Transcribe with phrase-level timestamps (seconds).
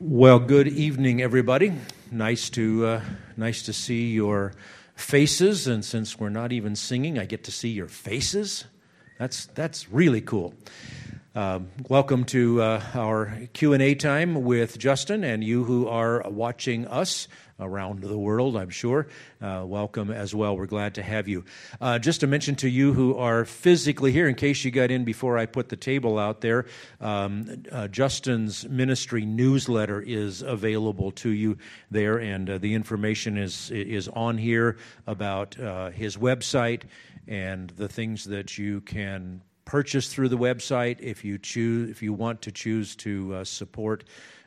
[0.00, 1.72] Well, good evening, everybody.
[2.12, 3.00] Nice to uh,
[3.36, 4.52] nice to see your
[4.94, 8.64] faces, and since we're not even singing, I get to see your faces.
[9.18, 10.54] That's that's really cool.
[11.34, 16.22] Um, welcome to uh, our Q and A time with Justin and you who are
[16.30, 17.26] watching us
[17.60, 19.08] around the world, I'm sure.
[19.40, 20.56] Uh, welcome as well.
[20.56, 21.44] We're glad to have you.
[21.80, 25.04] Uh, just to mention to you who are physically here, in case you got in
[25.04, 26.66] before I put the table out there,
[27.00, 31.58] um, uh, Justin's ministry newsletter is available to you
[31.90, 36.82] there, and uh, the information is is on here about uh, his website
[37.26, 42.12] and the things that you can purchase through the website if you choose if you
[42.12, 44.04] want to choose to uh, support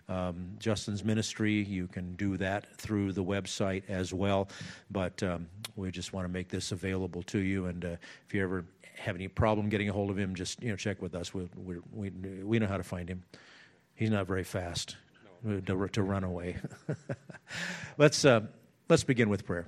[0.09, 1.63] um, Justin's ministry.
[1.63, 4.49] You can do that through the website as well.
[4.89, 7.65] But um, we just want to make this available to you.
[7.65, 7.95] And uh,
[8.27, 8.65] if you ever
[8.97, 11.33] have any problem getting a hold of him, just you know check with us.
[11.33, 12.09] We we we,
[12.43, 13.23] we know how to find him.
[13.95, 14.97] He's not very fast
[15.43, 15.59] no.
[15.59, 16.57] to, to, run away.
[17.97, 18.41] let's uh,
[18.89, 19.67] let's begin with prayer.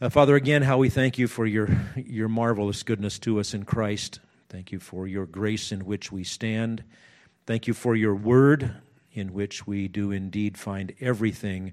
[0.00, 3.64] Uh, Father, again, how we thank you for your your marvelous goodness to us in
[3.64, 4.20] Christ.
[4.48, 6.84] Thank you for your grace in which we stand.
[7.46, 8.74] Thank you for your word
[9.12, 11.72] in which we do indeed find everything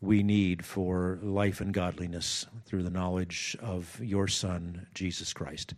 [0.00, 5.74] we need for life and godliness through the knowledge of your Son, Jesus Christ.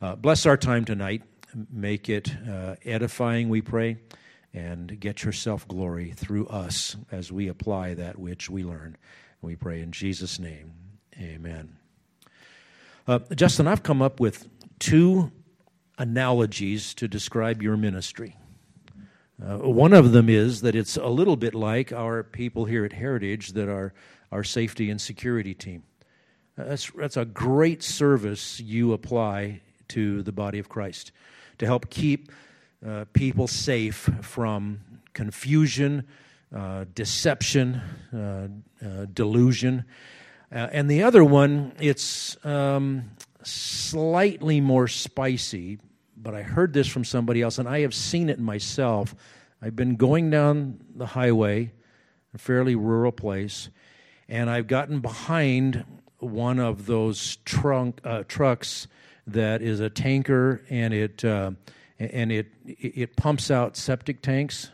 [0.00, 1.22] Uh, bless our time tonight.
[1.70, 3.98] Make it uh, edifying, we pray,
[4.54, 8.96] and get yourself glory through us as we apply that which we learn.
[9.40, 10.72] We pray in Jesus' name.
[11.18, 11.76] Amen.
[13.06, 15.32] Uh, Justin, I've come up with two
[15.98, 18.36] analogies to describe your ministry.
[19.40, 22.92] Uh, one of them is that it's a little bit like our people here at
[22.92, 23.92] Heritage that are
[24.32, 25.84] our safety and security team.
[26.58, 31.12] Uh, that's, that's a great service you apply to the body of Christ
[31.58, 32.32] to help keep
[32.86, 34.80] uh, people safe from
[35.12, 36.06] confusion,
[36.54, 37.80] uh, deception,
[38.12, 39.84] uh, delusion.
[40.50, 43.10] and the other one, it's um,
[43.42, 45.78] slightly more spicy,
[46.22, 49.14] but I heard this from somebody else, and I have seen it myself.
[49.62, 51.72] I've been going down the highway,
[52.34, 53.70] a fairly rural place,
[54.28, 55.84] and I've gotten behind
[56.18, 58.88] one of those trunk uh, trucks
[59.26, 61.52] that is a tanker, and it uh,
[61.98, 64.70] and it it pumps out septic tanks.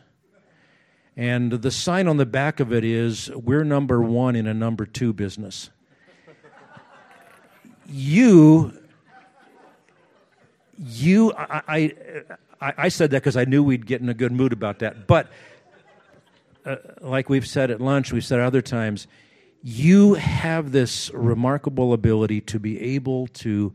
[1.17, 4.85] And the sign on the back of it is, "We're number one in a number
[4.85, 5.69] two business."
[7.87, 8.73] you
[10.77, 11.93] you, I,
[12.61, 15.07] I, I said that because I knew we'd get in a good mood about that.
[15.07, 15.27] But
[16.65, 19.07] uh, like we've said at lunch, we've said other times,
[19.61, 23.73] you have this remarkable ability to be able to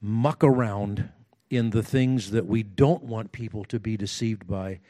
[0.00, 1.08] muck around
[1.50, 4.80] in the things that we don't want people to be deceived by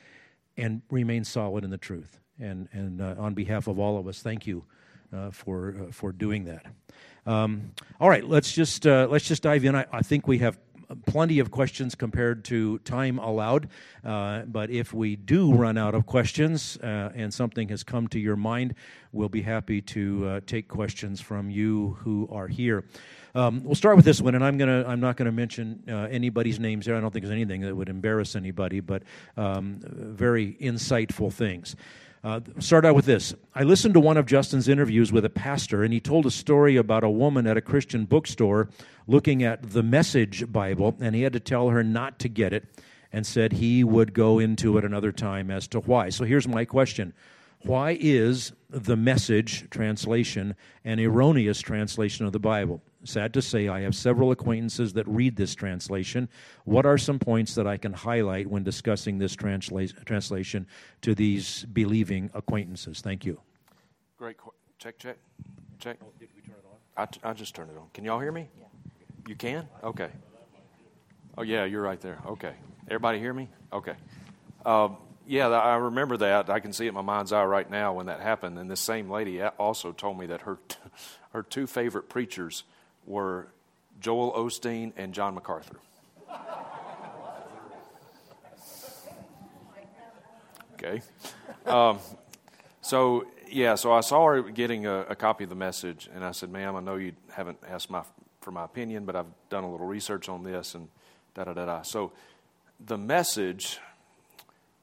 [0.57, 2.19] and remain solid in the truth.
[2.39, 4.65] And, and uh, on behalf of all of us, thank you
[5.13, 6.67] uh, for, uh, for doing that.
[7.27, 9.75] Um, all right, let's just, uh, let's just dive in.
[9.75, 10.59] I, I think we have
[11.07, 13.69] plenty of questions compared to time allowed.
[14.05, 18.19] Uh, but if we do run out of questions uh, and something has come to
[18.19, 18.75] your mind,
[19.13, 22.85] we'll be happy to uh, take questions from you who are here.
[23.35, 26.59] Um, we'll start with this one, and I'm gonna I'm not gonna mention uh, anybody's
[26.59, 26.97] names here.
[26.97, 29.03] I don't think there's anything that would embarrass anybody, but
[29.37, 31.77] um, very insightful things.
[32.27, 33.37] Uh, start out with this.
[33.55, 36.77] I listened to one of Justin's interviews with a pastor, and he told a story
[36.77, 38.69] about a woman at a Christian bookstore
[39.07, 42.65] looking at the Message Bible, and he had to tell her not to get it
[43.13, 46.09] and said he would go into it another time as to why.
[46.09, 47.15] So here's my question
[47.63, 52.83] Why is the Message translation an erroneous translation of the Bible?
[53.07, 56.29] Sad to say, I have several acquaintances that read this translation.
[56.65, 60.67] What are some points that I can highlight when discussing this transla- translation
[61.03, 63.01] to these believing acquaintances?
[63.01, 63.41] Thank you.
[64.19, 64.37] Great.
[64.79, 65.19] Check, check,
[65.79, 65.99] check.
[66.03, 66.65] Oh, did we turn it
[66.99, 67.09] on?
[67.25, 67.87] I, I just turned it on.
[67.95, 68.49] Can y'all hear me?
[68.59, 68.67] Yeah.
[69.29, 69.69] You can?
[69.85, 70.11] Okay.
[71.39, 72.19] Oh, yeah, you're right there.
[72.27, 72.55] Okay.
[72.89, 73.49] Everybody hear me?
[73.73, 73.95] Okay.
[74.65, 74.89] Uh,
[75.29, 76.51] yeah, I remember that.
[76.51, 78.59] I can see it in my mind's eye right now when that happened.
[78.59, 80.77] And this same lady also told me that her, t-
[81.31, 82.65] her two favorite preachers
[83.07, 83.49] were
[84.01, 85.79] Joel Osteen and John MacArthur.
[90.75, 91.01] Okay.
[91.65, 91.99] Um,
[92.83, 96.33] so, yeah, so I saw her getting a, a, copy of the message, and I
[96.33, 98.03] said, ma'am, I know you haven't asked my,
[98.43, 100.89] for my opinion, but I've done a little research on this, and
[101.35, 101.83] da da da da.
[101.83, 102.13] So,
[102.79, 103.79] the message,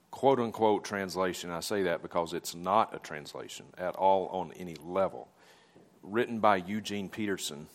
[0.09, 4.75] quote unquote, translation, I say that because it's not a translation at all on any
[4.83, 5.27] level,
[6.01, 7.67] written by Eugene Peterson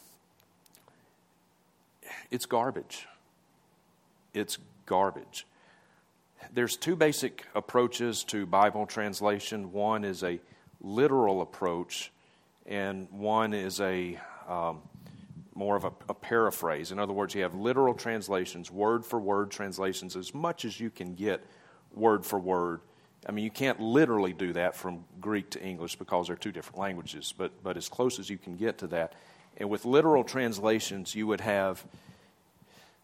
[2.31, 3.06] it's garbage.
[4.34, 5.46] It's garbage.
[6.55, 9.72] there's two basic approaches to Bible translation.
[9.72, 10.40] One is a
[10.81, 12.12] literal approach,
[12.66, 14.19] and one is a
[14.49, 14.81] um,
[15.55, 16.93] more of a, a, paraphrase.
[16.93, 20.88] In other words, you have literal translations, word for word translations, as much as you
[20.88, 21.44] can get
[21.93, 22.81] word for word.
[23.26, 26.78] I mean, you can't literally do that from Greek to English because they're two different
[26.78, 29.14] languages, but, but as close as you can get to that.
[29.56, 31.84] And with literal translations, you would have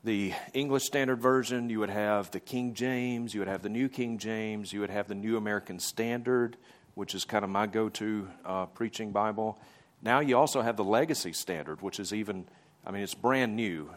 [0.04, 3.88] the English Standard Version, you would have the King James, you would have the New
[3.88, 6.58] King James, you would have the New American Standard,
[6.94, 9.58] which is kind of my go to uh, preaching Bible.
[10.02, 12.44] Now you also have the Legacy Standard, which is even,
[12.86, 13.90] I mean, it's brand new,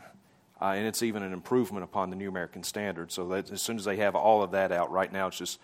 [0.62, 3.12] uh, and it's even an improvement upon the New American Standard.
[3.12, 5.60] So that as soon as they have all of that out, right now it's just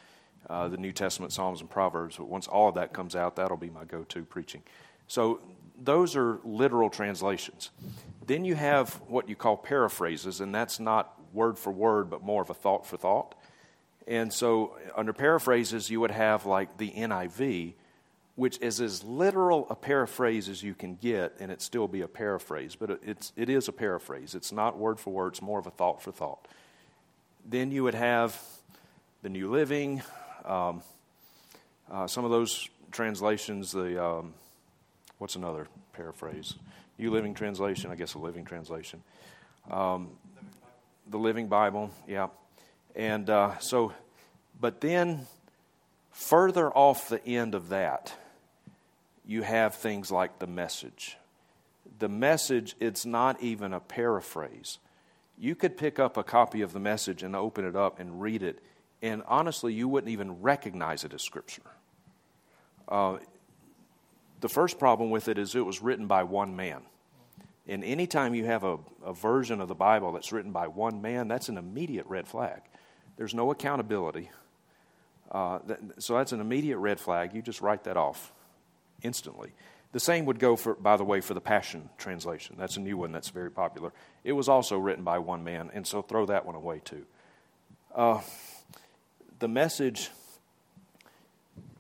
[0.50, 2.18] uh, the New Testament, Psalms, and Proverbs.
[2.18, 4.62] But once all of that comes out, that'll be my go to preaching.
[5.07, 5.39] So
[5.78, 7.72] those are literal translations.
[8.25, 12.42] Then you have what you call paraphrases, and that's not word for word, but more
[12.42, 13.36] of a thought for thought.
[14.08, 17.74] And so, under paraphrases, you would have like the NIV,
[18.36, 22.08] which is as literal a paraphrase as you can get, and it still be a
[22.08, 22.76] paraphrase.
[22.76, 24.36] But it's, it is a paraphrase.
[24.36, 26.48] It's not word for word, it's more of a thought for thought.
[27.46, 28.40] Then you would have
[29.22, 30.02] the New Living,
[30.46, 30.81] um,
[31.90, 34.34] uh, some of those translations, the, um,
[35.24, 36.56] what's another paraphrase?
[37.00, 39.02] New Living Translation, I guess a Living Translation.
[39.72, 40.10] Um,
[41.08, 42.28] the Living Bible, yeah.
[42.94, 43.94] And uh, so,
[44.60, 45.25] but then
[46.12, 48.14] further off the end of that,
[49.25, 51.16] you have things like the message.
[52.00, 54.78] The message, it's not even a paraphrase.
[55.38, 58.44] You could pick up a copy of the message and open it up and read
[58.44, 58.62] it,
[59.02, 61.62] and honestly, you wouldn't even recognize it as Scripture.
[62.90, 63.19] Uh,
[64.44, 66.81] the first problem with it is it was written by one man.
[67.66, 71.30] And anytime you have a, a version of the Bible that's written by one man,
[71.30, 72.60] that's an immediate red flag.
[73.16, 74.30] There's no accountability.
[75.31, 77.34] Uh, that, so that's an immediate red flag.
[77.34, 78.34] You just write that off
[79.01, 79.54] instantly.
[79.94, 82.57] The same would go, for, by the way, for the Passion Translation.
[82.60, 83.94] That's a new one that's very popular.
[84.25, 87.06] It was also written by one man, and so throw that one away too.
[87.95, 88.19] Uh,
[89.40, 90.10] the message,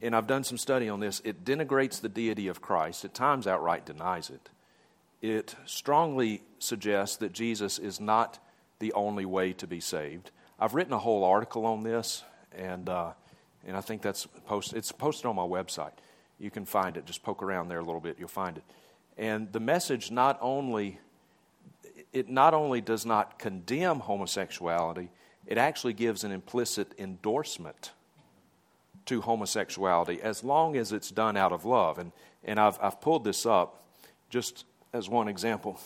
[0.03, 3.47] and I've done some study on this, it denigrates the deity of Christ, at times
[3.47, 4.49] outright denies it.
[5.21, 8.39] It strongly suggests that Jesus is not
[8.79, 10.31] the only way to be saved.
[10.59, 12.23] I've written a whole article on this,
[12.55, 13.13] and, uh,
[13.65, 15.93] and I think that's post, it's posted on my website
[16.39, 17.05] you can find it.
[17.05, 18.63] Just poke around there a little bit, you'll find it.
[19.17, 20.99] And the message not only
[22.11, 25.09] it not only does not condemn homosexuality,
[25.47, 27.91] it actually gives an implicit endorsement
[29.05, 31.97] to homosexuality as long as it's done out of love.
[31.97, 32.11] And,
[32.43, 33.83] and I've, I've pulled this up
[34.29, 35.79] just as one example.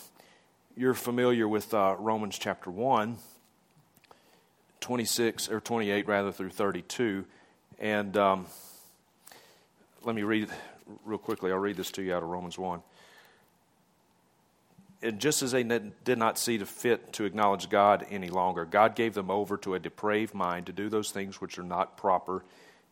[0.76, 3.16] You're familiar with uh, Romans chapter 1,
[4.80, 7.24] 26 or 28 rather through 32.
[7.80, 8.46] And um,
[10.04, 10.48] let me read
[11.04, 11.50] real quickly.
[11.50, 12.80] I'll read this to you out of Romans 1.
[15.00, 19.14] And just as they did not see fit to acknowledge God any longer, God gave
[19.14, 22.44] them over to a depraved mind to do those things which are not proper,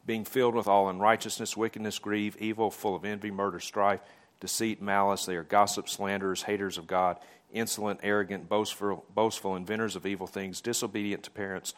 [0.06, 4.00] being filled with all unrighteousness, wickedness, grief, evil, full of envy, murder, strife,
[4.40, 5.26] deceit, malice.
[5.26, 7.18] They are gossips, slanderers, haters of God,
[7.52, 11.74] insolent, arrogant, boastful, boastful inventors of evil things, disobedient to parents,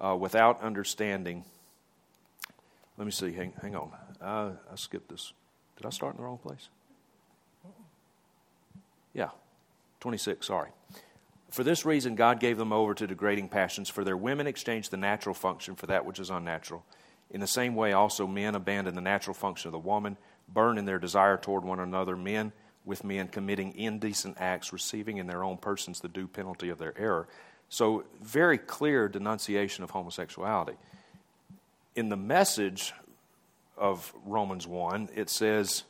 [0.00, 1.44] uh, without understanding.
[2.98, 3.32] Let me see.
[3.32, 3.92] Hang, hang on.
[4.20, 5.32] I, I skipped this.
[5.76, 6.68] Did I start in the wrong place?
[9.14, 9.28] Yeah,
[10.00, 10.70] 26, sorry.
[11.50, 14.96] For this reason, God gave them over to degrading passions, for their women exchanged the
[14.96, 16.84] natural function for that which is unnatural.
[17.32, 20.16] In the same way, also, men abandon the natural function of the woman,
[20.48, 22.52] burn in their desire toward one another, men
[22.84, 26.96] with men committing indecent acts, receiving in their own persons the due penalty of their
[26.98, 27.26] error.
[27.68, 30.76] So, very clear denunciation of homosexuality.
[31.96, 32.92] In the message,
[33.76, 35.84] of Romans 1, it says,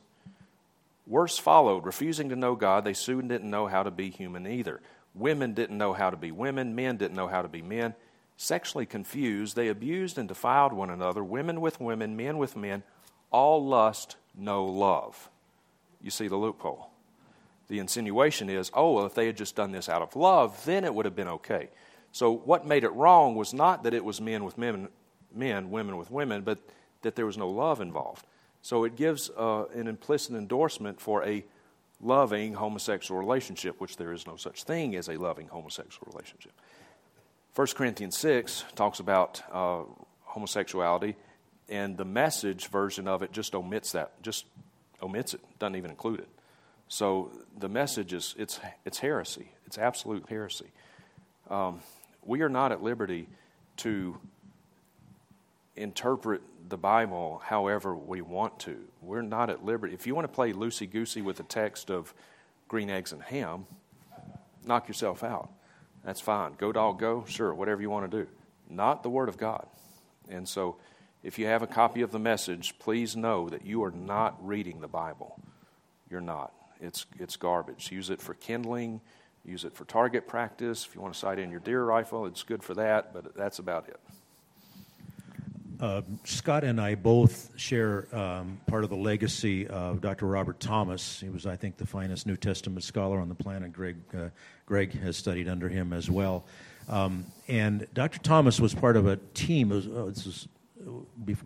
[1.07, 1.85] Worse followed.
[1.85, 4.81] Refusing to know God, they soon didn't know how to be human either.
[5.15, 6.75] Women didn't know how to be women.
[6.75, 7.95] Men didn't know how to be men.
[8.43, 12.83] Sexually confused, they abused and defiled one another, women with women, men with men.
[13.31, 15.31] All lust, no love.
[16.03, 16.91] You see the loophole.
[17.69, 20.83] The insinuation is, oh, well, if they had just done this out of love, then
[20.83, 21.69] it would have been okay.
[22.11, 24.89] So what made it wrong was not that it was men with men,
[25.33, 26.59] men women with women, but
[27.03, 28.27] that there was no love involved.
[28.61, 31.45] So it gives uh, an implicit endorsement for a
[32.01, 36.51] loving homosexual relationship, which there is no such thing as a loving homosexual relationship.
[37.55, 39.83] 1 Corinthians 6 talks about uh,
[40.23, 41.17] homosexuality,
[41.69, 44.47] and the message version of it just omits that, just
[45.03, 46.29] omits it, doesn't even include it.
[46.89, 50.73] So the message is it's, it's heresy, it's absolute heresy.
[51.51, 51.81] Um,
[52.25, 53.29] we are not at liberty
[53.79, 54.17] to
[55.77, 56.41] interpret
[56.71, 58.79] the Bible however we want to.
[59.03, 59.93] We're not at liberty.
[59.93, 62.15] If you want to play loosey goosey with the text of
[62.69, 63.67] green eggs and ham,
[64.65, 65.51] knock yourself out.
[66.05, 66.55] That's fine.
[66.59, 67.25] Go, dog, go.
[67.29, 68.31] Sure, whatever you want to do.
[68.69, 69.67] Not the Word of God.
[70.29, 70.77] And so,
[71.23, 74.81] if you have a copy of the message, please know that you are not reading
[74.81, 75.41] the Bible.
[76.11, 76.53] You're not.
[76.81, 77.93] It's, it's garbage.
[77.93, 79.01] Use it for kindling,
[79.45, 80.85] use it for target practice.
[80.85, 83.61] If you want to sight in your deer rifle, it's good for that, but that's
[83.61, 84.01] about it.
[85.83, 90.27] Uh, Scott and I both share um, part of the legacy of Dr.
[90.27, 91.19] Robert Thomas.
[91.19, 93.73] He was, I think, the finest New Testament scholar on the planet.
[93.73, 94.29] Greg, uh,
[94.65, 96.45] Greg has studied under him as well.
[96.89, 98.21] Um, and Dr.
[98.21, 99.71] Thomas was part of a team.
[99.71, 100.49] Was, oh, this was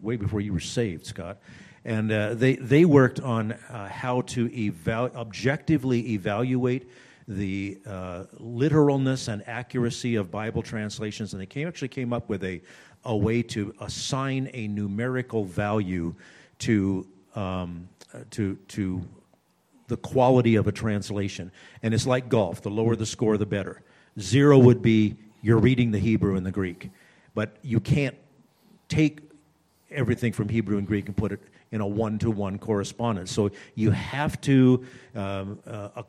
[0.02, 1.38] way before you were saved, Scott.
[1.86, 6.90] And uh, they, they worked on uh, how to objectively evaluate
[7.28, 11.32] the uh, literalness and accuracy of Bible translations.
[11.32, 12.60] And they came, actually came up with a,
[13.06, 16.14] a way to assign a numerical value
[16.58, 17.88] to, um,
[18.30, 19.02] to, to
[19.88, 21.50] the quality of a translation.
[21.82, 23.82] And it's like golf the lower the score, the better.
[24.18, 26.90] Zero would be you're reading the Hebrew and the Greek,
[27.34, 28.16] but you can't
[28.88, 29.20] take
[29.90, 33.30] everything from Hebrew and Greek and put it in a one to one correspondence.
[33.30, 34.84] So you have to
[35.14, 36.02] um, uh,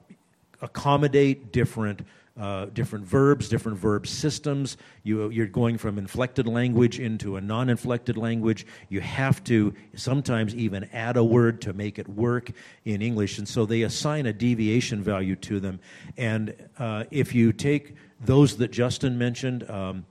[0.62, 2.02] accommodate different
[2.40, 4.78] uh, different verbs, different verb systems.
[5.04, 8.66] You, you're going from inflected language into a non inflected language.
[8.90, 12.52] You have to sometimes even add a word to make it work
[12.86, 13.38] in English.
[13.38, 15.80] And so they assign a deviation value to them.
[16.18, 20.06] And uh, if you take those that Justin mentioned, um,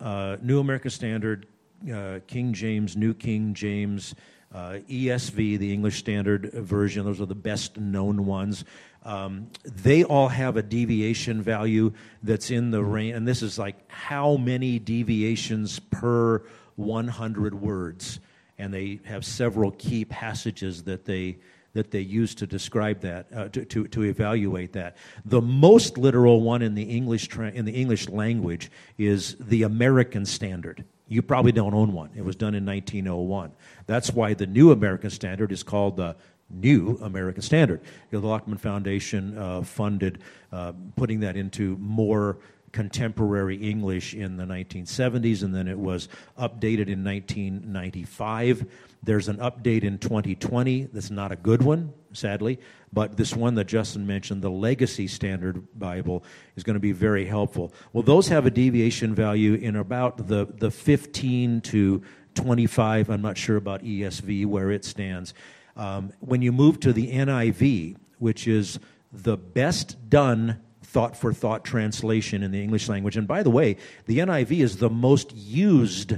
[0.00, 1.46] uh, New American Standard,
[1.92, 4.14] uh, King James, New King James,
[4.52, 8.64] uh, ESV, the English Standard Version, those are the best known ones.
[9.02, 11.92] Um, they all have a deviation value
[12.22, 16.42] that's in the range, and this is like how many deviations per
[16.76, 18.20] 100 words.
[18.58, 21.38] And they have several key passages that they
[21.72, 24.96] that they use to describe that, uh, to, to, to, evaluate that.
[25.24, 30.26] The most literal one in the English tra- in the English language is the American
[30.26, 30.84] Standard.
[31.06, 32.10] You probably don't own one.
[32.16, 33.52] It was done in 1901.
[33.86, 36.16] That's why the New American Standard is called the
[36.50, 37.80] new American Standard.
[38.10, 40.20] You know, the Lockman Foundation uh, funded
[40.52, 42.38] uh, putting that into more
[42.72, 48.66] contemporary English in the 1970s, and then it was updated in 1995.
[49.02, 52.60] There's an update in 2020 that's not a good one, sadly,
[52.92, 56.22] but this one that Justin mentioned, the Legacy Standard Bible,
[56.56, 57.72] is going to be very helpful.
[57.92, 62.02] Well, those have a deviation value in about the, the 15 to
[62.34, 63.10] 25.
[63.10, 65.34] I'm not sure about ESV where it stands.
[65.76, 68.78] Um, when you move to the NIV, which is
[69.12, 73.76] the best done thought for thought translation in the English language, and by the way,
[74.06, 76.14] the NIV is the most used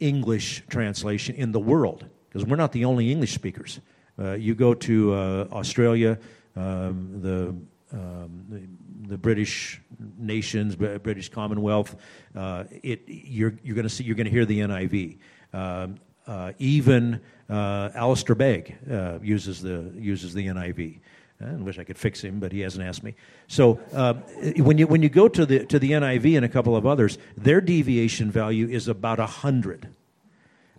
[0.00, 3.80] English translation in the world because we're not the only English speakers.
[4.18, 6.18] Uh, you go to uh, Australia,
[6.56, 7.54] um, the,
[7.92, 9.80] um, the, British
[10.18, 11.96] nations, British Commonwealth.
[12.34, 15.18] Uh, it, you're you're going to see you're going to hear the NIV.
[15.52, 15.96] Um,
[16.26, 17.20] uh, even
[17.50, 21.00] uh, Alistair Begg uh, uses the uses the NIV.
[21.42, 23.14] I wish I could fix him, but he hasn't asked me.
[23.48, 24.14] So uh,
[24.58, 27.18] when you when you go to the to the NIV and a couple of others,
[27.36, 29.88] their deviation value is about hundred.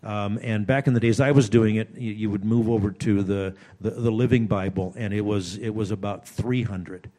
[0.03, 2.89] Um, and back in the days I was doing it, you, you would move over
[2.89, 7.09] to the, the, the Living Bible, and it was it was about three hundred.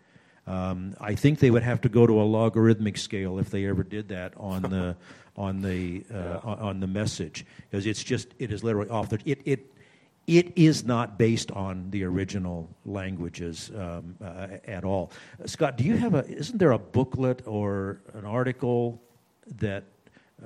[0.47, 3.85] Um, I think they would have to go to a logarithmic scale if they ever
[3.85, 4.97] did that on the
[5.37, 6.41] on the uh, yeah.
[6.45, 9.73] on the message because it's just it is literally off the it it
[10.27, 15.11] it is not based on the original languages um, uh, at all.
[15.47, 16.27] Scott, do you have a?
[16.29, 19.03] Isn't there a booklet or an article
[19.59, 19.85] that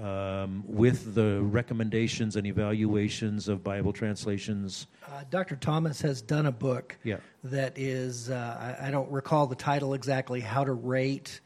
[0.03, 4.87] um, with the recommendations and evaluations of Bible translations?
[5.07, 5.57] Uh, Dr.
[5.57, 7.17] Thomas has done a book yeah.
[7.45, 11.41] that is, uh, I, I, don't recall the title exactly, How to Rate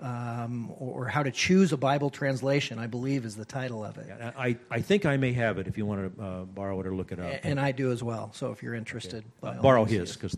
[0.00, 4.06] um, or, how to choose a Bible translation, I believe is the title of it.
[4.08, 6.86] Yeah, I, I think I may have it if you want to uh, borrow it
[6.86, 7.26] or look it up.
[7.26, 8.30] And, and I do as well.
[8.32, 9.58] So if you're interested, okay.
[9.58, 10.36] uh, borrow his because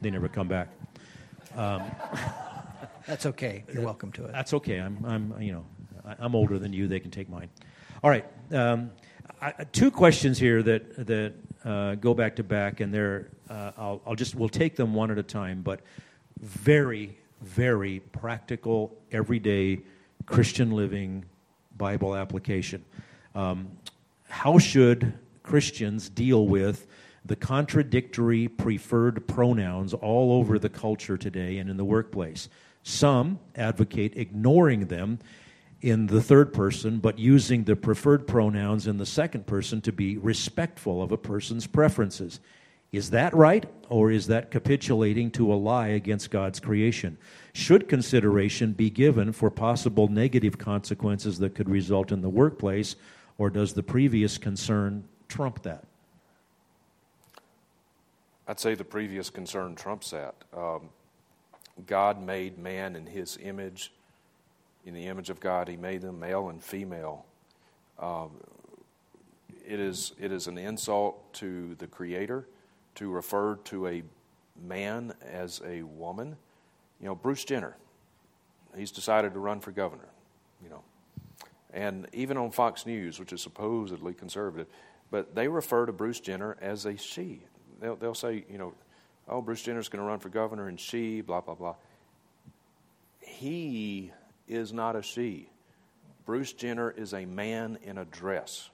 [0.00, 0.68] they never come back.
[1.56, 1.82] Um,
[3.06, 3.64] that's okay.
[3.72, 4.32] You're welcome to it.
[4.32, 4.78] That's okay.
[4.78, 5.64] I'm, I'm, you know,
[6.18, 6.88] I'm older than you.
[6.88, 7.50] They can take mine.
[8.02, 8.24] All right.
[8.52, 8.90] Um,
[9.40, 14.02] I, two questions here that that uh, go back to back, and they're uh, I'll,
[14.06, 15.80] I'll just we'll take them one at a time, but
[16.40, 19.80] very very practical, everyday
[20.26, 21.24] Christian living
[21.76, 22.84] Bible application.
[23.34, 23.70] Um,
[24.28, 26.86] how should Christians deal with
[27.24, 32.48] the contradictory preferred pronouns all over the culture today and in the workplace?
[32.82, 35.18] Some advocate ignoring them
[35.80, 40.16] in the third person, but using the preferred pronouns in the second person to be
[40.16, 42.40] respectful of a person's preferences.
[42.90, 47.18] Is that right, or is that capitulating to a lie against God's creation?
[47.52, 52.96] Should consideration be given for possible negative consequences that could result in the workplace,
[53.36, 55.84] or does the previous concern trump that?
[58.46, 60.34] I'd say the previous concern trumps that.
[60.56, 60.88] Um,
[61.86, 63.92] God made man in his image.
[64.86, 67.26] In the image of God, he made them male and female.
[67.98, 68.30] Um,
[69.66, 72.46] it, is, it is an insult to the Creator
[72.98, 74.02] to refer to a
[74.60, 76.36] man as a woman.
[77.00, 77.76] You know, Bruce Jenner,
[78.76, 80.08] he's decided to run for governor,
[80.62, 80.82] you know.
[81.72, 84.66] And even on Fox News, which is supposedly conservative,
[85.12, 87.44] but they refer to Bruce Jenner as a she.
[87.80, 88.74] They'll, they'll say, you know,
[89.28, 91.76] oh, Bruce Jenner's going to run for governor and she, blah, blah, blah.
[93.20, 94.10] He
[94.48, 95.50] is not a she.
[96.26, 98.70] Bruce Jenner is a man in a dress.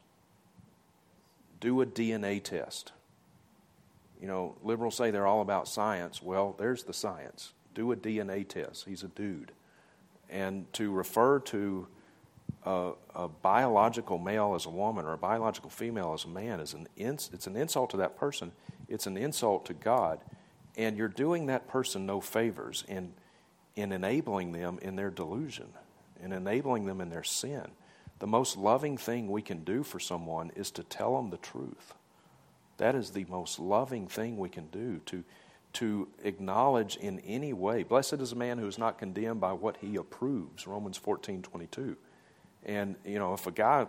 [1.60, 2.92] Do a DNA test.
[4.24, 6.22] You know, liberals say they're all about science.
[6.22, 7.52] Well, there's the science.
[7.74, 8.86] Do a DNA test.
[8.86, 9.52] He's a dude.
[10.30, 11.86] And to refer to
[12.64, 16.72] a, a biological male as a woman or a biological female as a man is
[16.72, 18.52] an ins- it's an insult to that person.
[18.88, 20.20] It's an insult to God,
[20.74, 23.12] and you're doing that person no favors in
[23.76, 25.68] in enabling them in their delusion,
[26.22, 27.72] in enabling them in their sin.
[28.20, 31.92] The most loving thing we can do for someone is to tell them the truth.
[32.78, 35.24] That is the most loving thing we can do to,
[35.74, 37.82] to acknowledge in any way.
[37.82, 41.96] Blessed is a man who is not condemned by what he approves, Romans 14 22.
[42.66, 43.86] And, you know, if a guy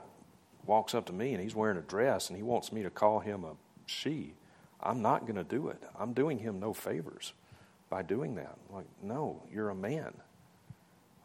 [0.65, 3.19] walks up to me and he's wearing a dress and he wants me to call
[3.19, 3.51] him a
[3.85, 4.33] she,
[4.81, 5.81] I'm not going to do it.
[5.97, 7.33] I'm doing him no favors
[7.89, 8.57] by doing that.
[8.71, 10.13] Like, no, you're a man.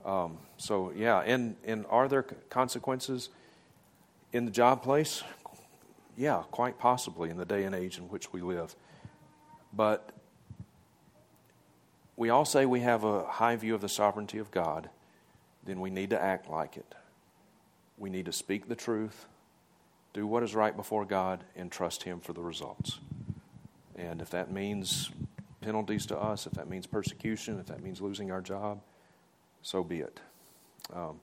[0.05, 3.29] Um, so, yeah, and, and are there consequences
[4.33, 5.23] in the job place?
[6.17, 8.75] Yeah, quite possibly in the day and age in which we live.
[9.73, 10.11] But
[12.17, 14.91] we all say we have a high view of the sovereignty of God,
[15.65, 16.95] then we need to act like it.
[17.97, 19.27] We need to speak the truth,
[20.13, 22.99] do what is right before God, and trust Him for the results.
[23.95, 25.11] And if that means
[25.61, 28.81] penalties to us, if that means persecution, if that means losing our job,
[29.63, 30.21] so be it.
[30.93, 31.21] Um,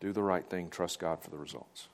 [0.00, 1.88] do the right thing, trust God for the results.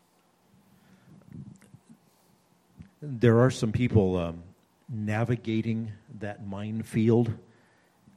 [3.00, 4.42] There are some people um,
[4.88, 7.32] navigating that minefield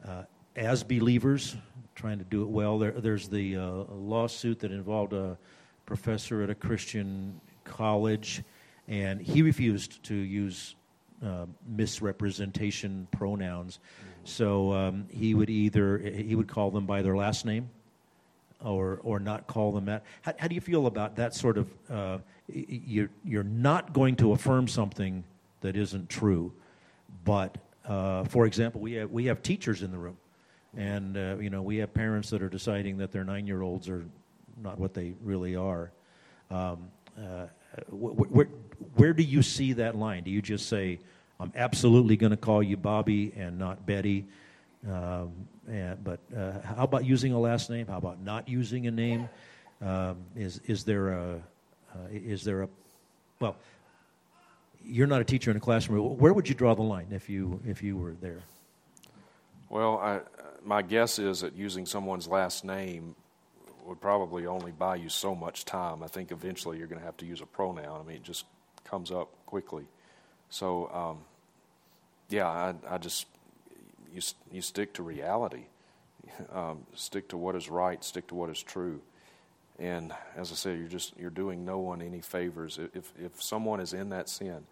[0.03, 0.23] uh,
[0.55, 1.55] as believers,
[1.93, 2.79] trying to do it well.
[2.79, 5.37] There, there's the uh, lawsuit that involved a
[5.85, 8.41] professor at a Christian college,
[8.87, 10.75] and he refused to use
[11.23, 13.77] uh, misrepresentation pronouns.
[14.23, 17.69] So um, he would either he would call them by their last name,
[18.63, 20.03] or or not call them that.
[20.21, 21.67] How, how do you feel about that sort of?
[21.89, 25.23] Uh, you're you're not going to affirm something
[25.61, 26.51] that isn't true,
[27.23, 30.17] but uh, for example, we have we have teachers in the room,
[30.75, 33.89] and uh, you know we have parents that are deciding that their nine year olds
[33.89, 34.05] are
[34.61, 35.91] not what they really are.
[36.49, 37.47] Um, uh,
[37.89, 40.23] wh- wh- where do you see that line?
[40.23, 40.99] Do you just say,
[41.39, 44.25] "I'm absolutely going to call you Bobby and not Betty"?
[44.89, 45.31] Um,
[45.69, 47.87] and, but uh, how about using a last name?
[47.87, 49.29] How about not using a name?
[49.81, 51.41] Um, is is there a
[51.93, 52.69] uh, is there a
[53.39, 53.55] well?
[54.83, 56.17] You're not a teacher in a classroom.
[56.17, 58.39] Where would you draw the line if you if you were there?
[59.69, 60.19] Well, I,
[60.65, 63.15] my guess is that using someone's last name
[63.85, 66.03] would probably only buy you so much time.
[66.03, 68.01] I think eventually you're going to have to use a pronoun.
[68.01, 68.45] I mean, it just
[68.83, 69.85] comes up quickly.
[70.49, 71.19] So, um,
[72.29, 73.27] yeah, I, I just
[74.13, 74.21] you
[74.51, 75.65] you stick to reality,
[76.51, 79.01] um, stick to what is right, stick to what is true.
[79.79, 82.79] And as I said, you're just you're doing no one any favors.
[82.93, 84.65] If if someone is in that sin,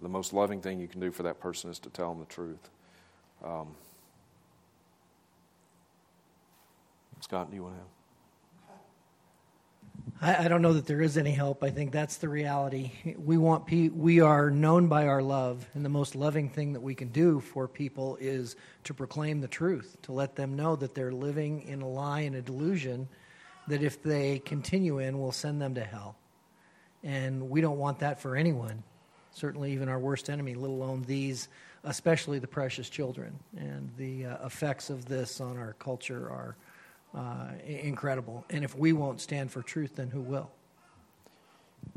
[0.00, 2.32] the most loving thing you can do for that person is to tell them the
[2.32, 2.70] truth.
[3.44, 3.74] Um,
[7.20, 7.97] Scott, do you want to have?
[10.20, 11.62] I, I, don't know that there is any help.
[11.62, 12.90] I think that's the reality.
[13.16, 16.80] We want pe- we are known by our love, and the most loving thing that
[16.80, 20.94] we can do for people is to proclaim the truth, to let them know that
[20.94, 23.08] they're living in a lie and a delusion
[23.68, 26.16] that if they continue in will send them to hell.
[27.04, 28.82] And we don't want that for anyone.
[29.30, 31.48] Certainly, even our worst enemy, let alone these,
[31.84, 33.38] especially the precious children.
[33.56, 36.56] And the uh, effects of this on our culture are
[37.14, 38.44] uh, incredible.
[38.50, 40.50] And if we won't stand for truth, then who will?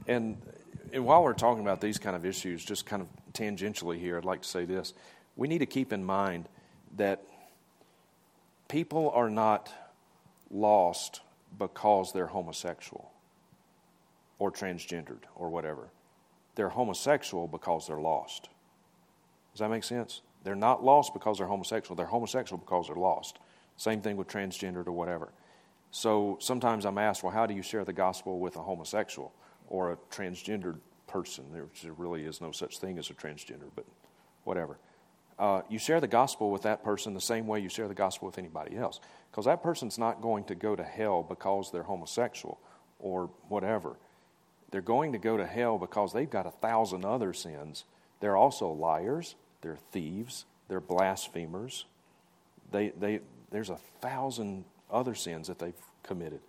[0.08, 0.42] And,
[0.94, 4.26] and while we're talking about these kind of issues, just kind of tangentially here, I'd
[4.26, 4.94] like to say this.
[5.36, 6.48] We need to keep in mind
[6.98, 7.24] that
[8.68, 9.72] people are not
[10.50, 11.22] lost
[11.58, 13.12] because they're homosexual
[14.40, 15.90] or transgendered or whatever.
[16.56, 18.50] They're homosexual because they're lost.
[19.54, 20.22] Does that make sense?
[20.44, 21.96] They're not lost because they're homosexual.
[21.96, 23.38] They're homosexual because they're lost.
[23.82, 25.30] Same thing with transgendered or whatever.
[25.90, 29.34] So sometimes I'm asked, well, how do you share the gospel with a homosexual
[29.70, 31.46] or a transgendered person?
[31.52, 33.86] There really is no such thing as a transgender, but
[34.44, 34.78] whatever.
[35.40, 38.28] Uh, you share the gospel with that person the same way you share the gospel
[38.28, 39.00] with anybody else.
[39.32, 42.60] Because that person's not going to go to hell because they're homosexual
[43.00, 43.96] or whatever.
[44.70, 47.86] They're going to go to hell because they've got a thousand other sins.
[48.20, 51.86] They're also liars, they're thieves, they're blasphemers.
[52.72, 56.40] They, they, there's a thousand other sins that they've committed.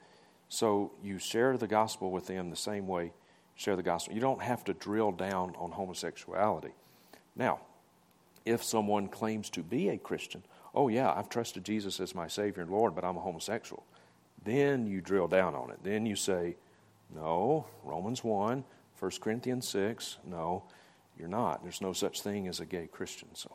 [0.48, 3.12] So you share the gospel with them the same way
[3.54, 4.14] share the gospel.
[4.14, 6.72] You don't have to drill down on homosexuality.
[7.36, 7.60] Now,
[8.44, 10.42] if someone claims to be a Christian,
[10.74, 13.84] oh, yeah, I've trusted Jesus as my Savior and Lord, but I'm a homosexual,
[14.44, 15.78] then you drill down on it.
[15.82, 16.56] Then you say,
[17.14, 18.64] no, Romans 1,
[18.98, 20.64] 1 Corinthians 6, no,
[21.18, 21.62] you're not.
[21.62, 23.28] There's no such thing as a gay Christian.
[23.34, 23.54] So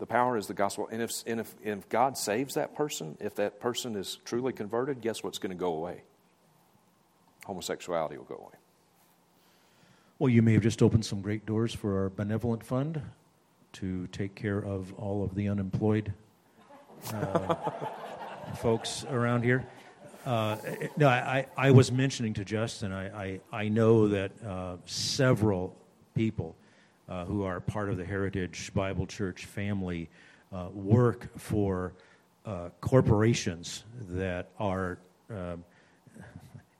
[0.00, 0.88] the power is the gospel.
[0.90, 5.02] And if, and if, if God saves that person, if that person is truly converted,
[5.02, 6.02] guess what's going to go away?
[7.44, 8.54] Homosexuality will go away.
[10.18, 13.00] Well, you may have just opened some great doors for our benevolent fund
[13.74, 16.12] to take care of all of the unemployed
[17.12, 17.54] uh,
[18.56, 19.66] folks around here.
[20.24, 20.56] Uh,
[20.96, 25.76] no, I, I was mentioning to Justin, I, I, I know that uh, several
[26.14, 26.56] people
[27.10, 30.08] uh, who are part of the Heritage Bible Church family
[30.52, 31.92] uh, work for
[32.46, 35.64] uh, corporations that are, um,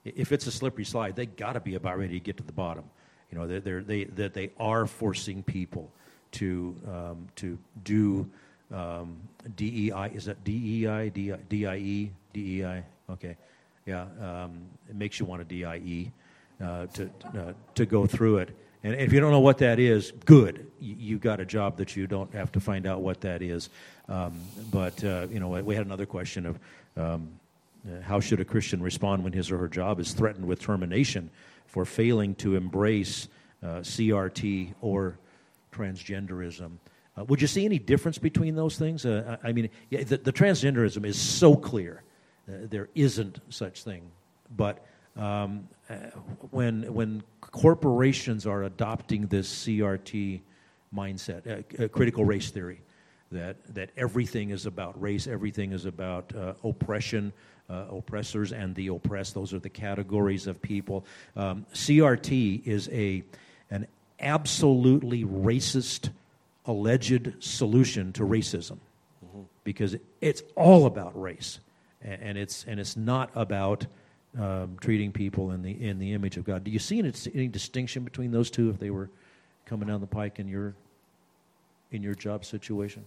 [0.05, 2.53] if it's a slippery slide, they got to be about ready to get to the
[2.53, 2.85] bottom.
[3.31, 5.91] You know, they're, they, that they are forcing people
[6.31, 8.29] to, um, to do
[8.73, 9.17] um,
[9.55, 10.11] DEI.
[10.13, 11.09] Is that DEI?
[11.09, 12.11] DIE?
[12.33, 12.83] DEI?
[13.09, 13.37] Okay.
[13.85, 14.05] Yeah.
[14.21, 16.11] Um, it makes you want a DIE
[16.61, 18.49] uh, to, uh, to go through it.
[18.83, 20.67] And if you don't know what that is, good.
[20.79, 23.69] You, have got a job that you don't have to find out what that is.
[24.09, 24.39] Um,
[24.71, 26.59] but, uh, you know, we had another question of
[26.97, 27.29] um,
[28.03, 31.29] how should a Christian respond when his or her job is threatened with termination
[31.67, 33.27] for failing to embrace
[33.63, 35.17] uh, CRT or
[35.71, 36.71] transgenderism?
[37.17, 39.05] Uh, would you see any difference between those things?
[39.05, 42.03] Uh, I mean, yeah, the, the, transgenderism is so clear.
[42.47, 44.01] Uh, there isn't such thing.
[44.55, 44.83] But
[45.17, 45.95] um, uh,
[46.51, 50.41] when, when corporations are adopting this CRT
[50.95, 52.81] mindset, uh, uh, critical race theory,
[53.31, 57.31] that, that everything is about race, everything is about uh, oppression,
[57.69, 59.33] uh, oppressors, and the oppressed.
[59.33, 61.05] Those are the categories of people.
[61.35, 63.23] Um, CRT is a,
[63.69, 63.87] an
[64.19, 66.09] absolutely racist,
[66.65, 68.77] alleged solution to racism
[69.25, 69.41] mm-hmm.
[69.63, 71.59] because it's all about race.
[72.03, 73.85] And it's, and it's not about
[74.39, 76.63] um, treating people in the in the image of God.
[76.63, 79.09] Do you see any, any distinction between those two if they were
[79.65, 80.75] coming down the pike in your
[81.91, 83.05] in your job situation?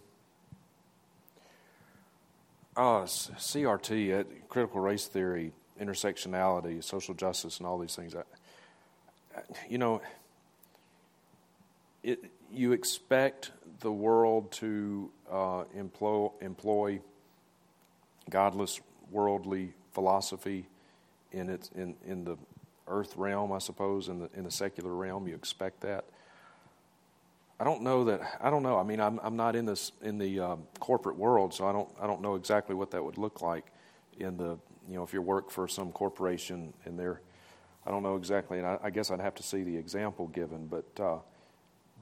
[2.76, 8.14] Uh, CRT, uh, critical race theory, intersectionality, social justice, and all these things.
[8.16, 8.22] I,
[9.68, 10.02] you know,
[12.02, 17.00] it, you expect the world to uh, employ, employ
[18.28, 20.66] godless, worldly philosophy
[21.34, 22.36] in its in, in the
[22.86, 26.04] earth realm, I suppose, in the in the secular realm, you expect that.
[27.58, 28.38] I don't know that.
[28.40, 28.78] I don't know.
[28.78, 31.88] I mean, I'm I'm not in this in the um, corporate world, so I don't
[32.00, 33.66] I don't know exactly what that would look like
[34.18, 37.20] in the you know if you work for some corporation and they're
[37.86, 40.66] I don't know exactly, and I, I guess I'd have to see the example given,
[40.66, 41.18] but uh,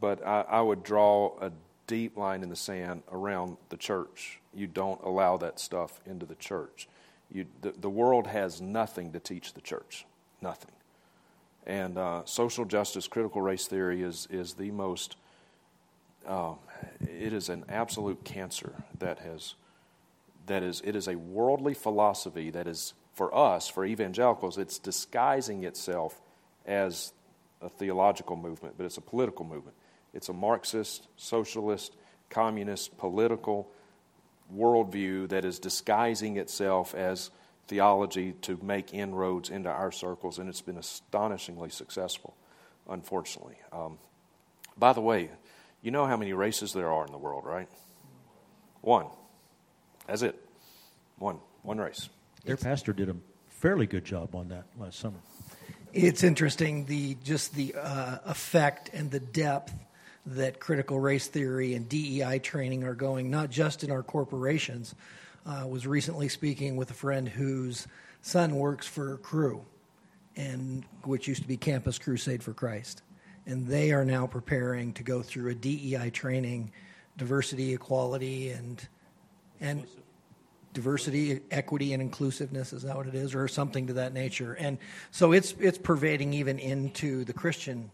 [0.01, 1.51] but I, I would draw a
[1.87, 4.41] deep line in the sand around the church.
[4.55, 6.89] You don't allow that stuff into the church.
[7.33, 10.05] You, the, the world has nothing to teach the church,
[10.41, 10.71] nothing.
[11.67, 15.17] And uh, social justice, critical race theory is, is the most,
[16.27, 16.57] um,
[17.01, 19.55] it is an absolute cancer that has,
[20.47, 25.65] that is, it is a worldly philosophy that is, for us, for evangelicals, it's disguising
[25.65, 26.21] itself
[26.67, 27.13] as
[27.63, 29.77] a theological movement, but it's a political movement.
[30.13, 31.97] It's a Marxist, socialist,
[32.29, 33.71] communist, political
[34.55, 37.31] worldview that is disguising itself as
[37.69, 42.37] theology to make inroads into our circles, and it's been astonishingly successful,
[42.89, 43.57] unfortunately.
[43.73, 43.99] Um,
[44.77, 45.31] by the way,
[45.81, 47.69] you know how many races there are in the world, right?
[48.81, 49.07] One.
[50.07, 50.39] That's it.
[51.19, 51.39] One.
[51.63, 52.09] One race.
[52.45, 53.17] Their pastor did a
[53.49, 55.19] fairly good job on that last summer.
[55.93, 59.73] It's interesting the just the uh, effect and the depth
[60.27, 64.95] that critical race theory and DEI training are going, not just in our corporations.
[65.45, 67.89] Uh, was recently speaking with a friend whose
[68.21, 69.65] son works for Cru,
[70.37, 73.03] and which used to be Campus Crusade for Christ,
[73.45, 76.71] and they are now preparing to go through a DEI training,
[77.17, 78.87] diversity, equality, and
[79.61, 79.85] and
[80.73, 82.73] diversity, equity, and inclusiveness.
[82.73, 84.55] Is that what it is, or something to that nature?
[84.55, 84.79] And
[85.11, 87.91] so it's it's pervading even into the Christian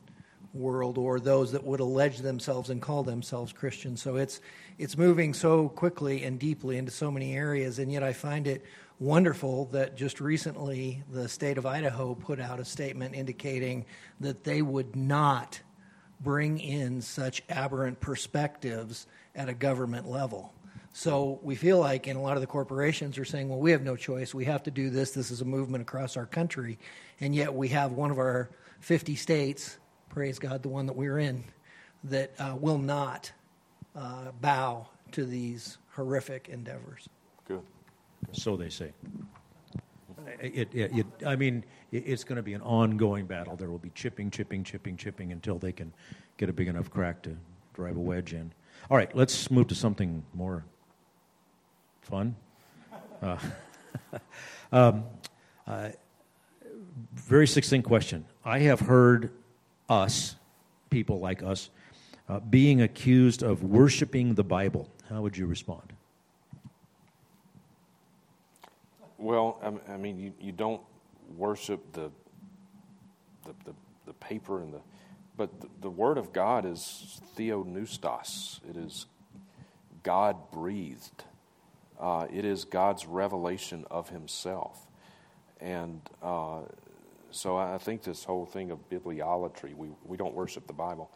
[0.52, 4.02] world or those that would allege themselves and call themselves Christians.
[4.02, 4.40] So it's
[4.78, 8.64] it's moving so quickly and deeply into so many areas, and yet I find it
[8.98, 13.86] wonderful that just recently the state of Idaho put out a statement indicating
[14.20, 15.60] that they would not
[16.20, 20.52] bring in such aberrant perspectives at a government level.
[20.92, 23.82] So we feel like, and a lot of the corporations are saying, well, we have
[23.82, 24.34] no choice.
[24.34, 25.12] We have to do this.
[25.12, 26.78] This is a movement across our country.
[27.20, 31.18] And yet we have one of our 50 states, praise God, the one that we're
[31.18, 31.44] in,
[32.04, 33.30] that uh, will not
[33.94, 37.08] uh, bow to these horrific endeavors.
[37.46, 37.62] Good.
[38.32, 38.92] So they say.
[40.40, 43.56] It, it, it, I mean, it's going to be an ongoing battle.
[43.56, 45.92] There will be chipping, chipping, chipping, chipping until they can
[46.36, 47.36] get a big enough crack to
[47.72, 48.52] drive a wedge in.
[48.90, 50.64] All right, let's move to something more
[52.02, 52.36] fun.
[53.22, 53.38] Uh,
[54.72, 55.04] um,
[55.66, 55.90] uh,
[57.14, 58.24] very succinct question.
[58.44, 59.30] I have heard
[59.88, 60.36] us,
[60.90, 61.70] people like us,
[62.28, 64.88] uh, being accused of worshiping the Bible.
[65.08, 65.92] How would you respond?
[69.16, 70.80] Well, I mean, you, you don't
[71.36, 72.10] worship the,
[73.44, 73.74] the, the,
[74.06, 74.80] the paper and the,
[75.36, 78.60] but the, the, Word of God is theopneustos.
[78.68, 79.06] It is
[80.02, 81.24] God breathed.
[81.98, 84.86] Uh, it is God's revelation of Himself.
[85.60, 86.60] And uh,
[87.30, 91.10] so I think this whole thing of bibliolatry, we, we don't worship the Bible,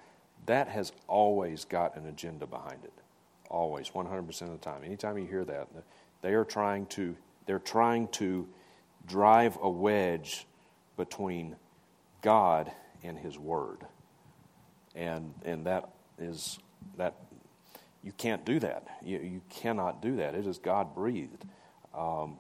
[0.47, 2.93] that has always got an agenda behind it.
[3.49, 4.83] Always, 100% of the time.
[4.85, 5.69] Anytime you hear that,
[6.23, 8.49] they are trying to, they're trying to
[9.07, 10.47] drive a wedge
[10.97, 11.57] between
[12.23, 12.73] God
[13.03, 13.79] and His Word.
[14.95, 16.59] And, and that is,
[16.97, 17.15] that
[18.03, 18.87] you can't do that.
[19.03, 20.35] You, you cannot do that.
[20.35, 21.45] It is God breathed.
[21.95, 22.37] Um,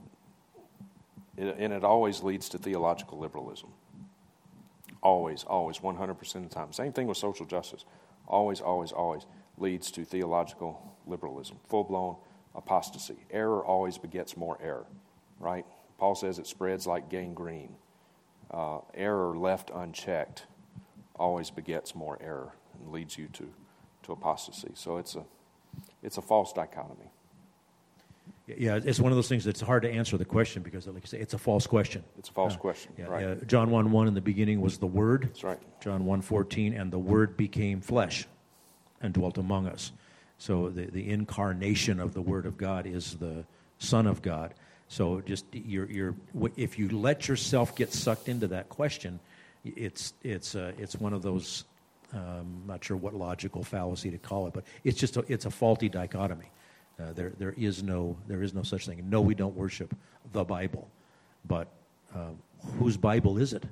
[1.38, 3.70] and it always leads to theological liberalism.
[5.02, 6.72] Always, always, 100% of the time.
[6.72, 7.84] Same thing with social justice.
[8.28, 9.26] Always, always, always
[9.58, 12.16] leads to theological liberalism, full blown
[12.54, 13.16] apostasy.
[13.30, 14.86] Error always begets more error,
[15.40, 15.66] right?
[15.98, 17.74] Paul says it spreads like gangrene.
[18.50, 20.46] Uh, error left unchecked
[21.16, 23.48] always begets more error and leads you to,
[24.02, 24.72] to apostasy.
[24.74, 25.24] So it's a
[26.02, 27.10] it's a false dichotomy.
[28.46, 31.06] Yeah, it's one of those things that's hard to answer the question because, like I
[31.06, 32.02] say, it's a false question.
[32.18, 32.92] It's a false uh, question.
[32.98, 33.22] Yeah, right.
[33.22, 33.34] yeah.
[33.46, 35.28] John 1 1 in the beginning was the Word.
[35.28, 35.58] That's right.
[35.80, 38.26] John 1 14, and the Word became flesh
[39.00, 39.92] and dwelt among us.
[40.38, 43.44] So the, the incarnation of the Word of God is the
[43.78, 44.54] Son of God.
[44.88, 46.14] So just you're, you're,
[46.56, 49.20] if you let yourself get sucked into that question,
[49.64, 51.64] it's, it's, uh, it's one of those
[52.12, 55.50] um, not sure what logical fallacy to call it, but it's just a, it's a
[55.50, 56.50] faulty dichotomy.
[57.00, 59.02] Uh, there, there, is no, there is no such thing.
[59.08, 59.94] No, we don't worship
[60.32, 60.88] the Bible.
[61.46, 61.68] But
[62.14, 62.30] uh,
[62.78, 63.64] whose Bible is it?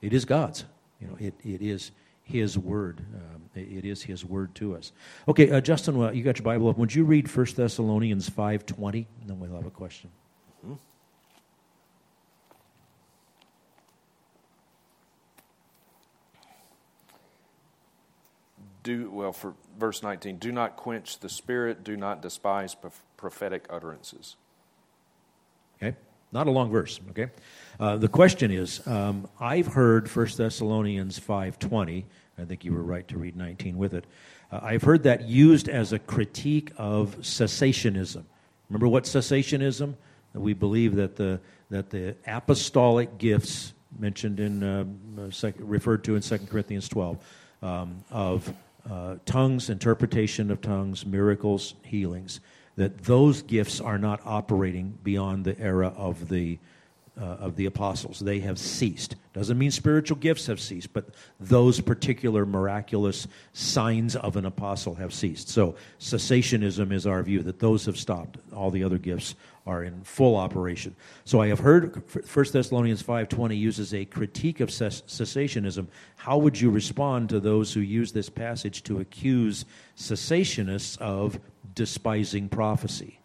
[0.00, 0.64] It is God's.
[1.00, 1.92] You know, it, it is
[2.24, 3.00] His Word.
[3.14, 4.92] Um, it is His Word to us.
[5.28, 6.78] Okay, uh, Justin, you got your Bible up.
[6.78, 9.06] Would you read 1 Thessalonians 5.20?
[9.20, 10.10] And then we'll have a question.
[10.64, 10.74] Mm-hmm.
[18.82, 22.76] Do well for verse 19 do not quench the spirit do not despise
[23.16, 24.36] prophetic utterances.
[25.82, 25.96] Okay?
[26.32, 27.28] Not a long verse okay?
[27.78, 32.04] Uh, the question is um, i've heard 1 thessalonians 5.20
[32.38, 34.04] i think you were right to read 19 with it.
[34.50, 38.24] Uh, i've heard that used as a critique of cessationism.
[38.68, 39.94] Remember what cessationism?
[40.34, 44.84] We believe that the that the apostolic gifts mentioned in uh,
[45.58, 47.18] referred to in 2 corinthians 12
[47.62, 48.52] um, of
[48.90, 52.40] uh, tongues, interpretation of tongues, miracles, healings,
[52.76, 56.58] that those gifts are not operating beyond the era of the
[57.20, 58.20] uh, of the apostles.
[58.20, 59.16] They have ceased.
[59.34, 65.12] Doesn't mean spiritual gifts have ceased, but those particular miraculous signs of an apostle have
[65.12, 65.48] ceased.
[65.48, 68.38] So cessationism is our view that those have stopped.
[68.54, 69.34] All the other gifts
[69.66, 70.96] are in full operation.
[71.24, 75.86] So I have heard 1 Thessalonians 5:20 uses a critique of cessationism.
[76.16, 79.64] How would you respond to those who use this passage to accuse
[79.96, 81.38] cessationists of
[81.74, 83.21] despising prophecy?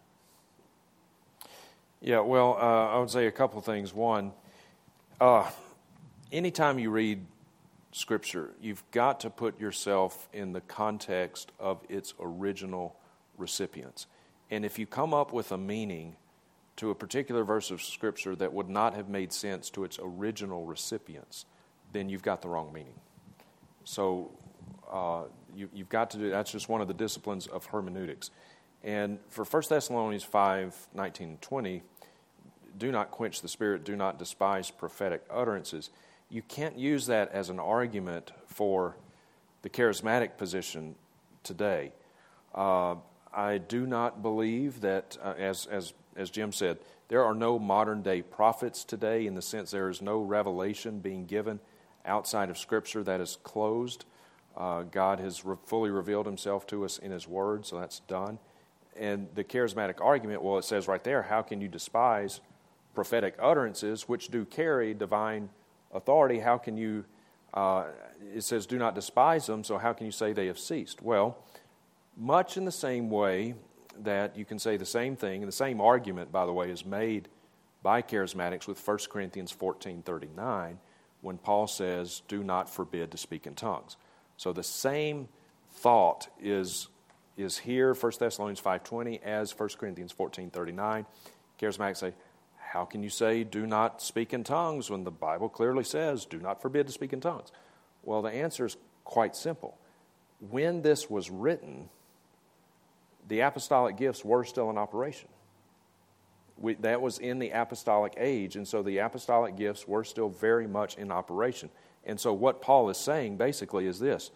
[2.00, 3.92] Yeah, well, uh, I would say a couple of things.
[3.92, 4.32] One,
[5.20, 5.50] uh,
[6.30, 7.26] anytime you read
[7.90, 12.94] Scripture, you've got to put yourself in the context of its original
[13.36, 14.06] recipients.
[14.50, 16.14] And if you come up with a meaning
[16.76, 20.64] to a particular verse of Scripture that would not have made sense to its original
[20.64, 21.46] recipients,
[21.92, 22.94] then you've got the wrong meaning.
[23.82, 24.30] So
[24.88, 25.22] uh,
[25.56, 28.30] you, have got to do that's just one of the disciplines of hermeneutics.
[28.84, 31.82] And for 1 Thessalonians 5 19 and 20,
[32.78, 35.90] do not quench the spirit, do not despise prophetic utterances.
[36.30, 38.96] You can't use that as an argument for
[39.62, 40.94] the charismatic position
[41.42, 41.92] today.
[42.54, 42.96] Uh,
[43.32, 48.02] I do not believe that, uh, as, as, as Jim said, there are no modern
[48.02, 51.60] day prophets today in the sense there is no revelation being given
[52.04, 54.04] outside of Scripture that is closed.
[54.56, 58.38] Uh, God has re- fully revealed himself to us in his word, so that's done.
[58.98, 62.40] And the charismatic argument, well, it says right there, how can you despise
[62.94, 65.50] prophetic utterances which do carry divine
[65.92, 66.40] authority?
[66.40, 67.04] How can you,
[67.54, 67.84] uh,
[68.34, 71.00] it says, do not despise them, so how can you say they have ceased?
[71.00, 71.38] Well,
[72.16, 73.54] much in the same way
[74.00, 76.84] that you can say the same thing, and the same argument, by the way, is
[76.84, 77.28] made
[77.82, 80.78] by charismatics with 1 Corinthians 14 39
[81.20, 83.96] when Paul says, Do not forbid to speak in tongues.
[84.36, 85.28] So the same
[85.70, 86.88] thought is,
[87.38, 91.06] is here, 1 Thessalonians 5.20, as 1 Corinthians 14.39.
[91.60, 92.12] Charismatics say,
[92.58, 96.38] how can you say do not speak in tongues when the Bible clearly says do
[96.38, 97.50] not forbid to speak in tongues?
[98.02, 99.78] Well, the answer is quite simple.
[100.50, 101.88] When this was written,
[103.26, 105.28] the apostolic gifts were still in operation.
[106.58, 110.66] We, that was in the apostolic age, and so the apostolic gifts were still very
[110.66, 111.70] much in operation.
[112.04, 114.30] And so, what Paul is saying basically is this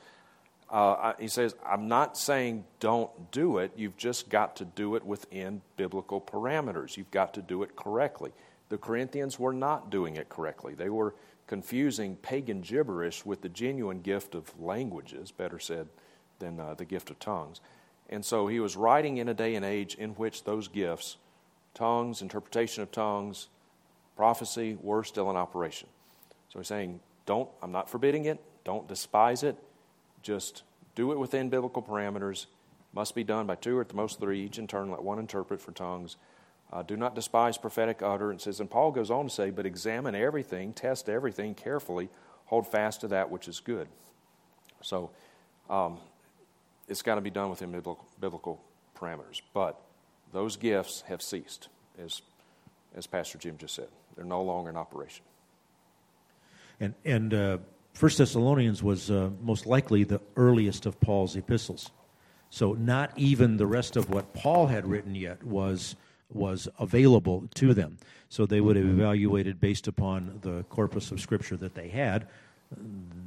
[0.73, 5.05] uh, he says, I'm not saying don't do it, you've just got to do it
[5.05, 6.97] within biblical parameters.
[6.97, 8.33] You've got to do it correctly.
[8.71, 10.73] The Corinthians were not doing it correctly.
[10.73, 11.15] They were
[11.47, 15.89] confusing pagan gibberish with the genuine gift of languages, better said
[16.39, 17.61] than uh, the gift of tongues.
[18.09, 21.19] And so he was writing in a day and age in which those gifts,
[21.75, 23.49] tongues, interpretation of tongues,
[24.17, 25.89] prophecy, were still in operation.
[26.49, 29.57] So he's saying, don't, I'm not forbidding it, don't despise it,
[30.23, 30.63] just
[30.95, 32.47] do it within biblical parameters.
[32.93, 35.19] Must be done by two or at the most three, each in turn, let one
[35.19, 36.17] interpret for tongues.
[36.73, 38.61] Uh, do not despise prophetic utterances.
[38.61, 42.09] And Paul goes on to say, but examine everything, test everything carefully,
[42.47, 43.89] hold fast to that which is good.
[44.83, 45.11] So,
[45.69, 45.99] um,
[46.89, 48.61] it's got to be done within biblical, biblical
[48.99, 49.41] parameters.
[49.55, 49.81] But
[50.33, 51.69] those gifts have ceased,
[52.03, 52.23] as,
[52.95, 53.89] as Pastor Jim just said.
[54.17, 55.25] They're no longer in operation.
[56.81, 57.59] And, and uh,
[57.93, 61.91] First Thessalonians was uh, most likely the earliest of Paul's epistles.
[62.51, 65.97] So not even the rest of what Paul had written yet was
[66.35, 67.99] was available to them.
[68.29, 72.27] So they would have evaluated based upon the corpus of scripture that they had,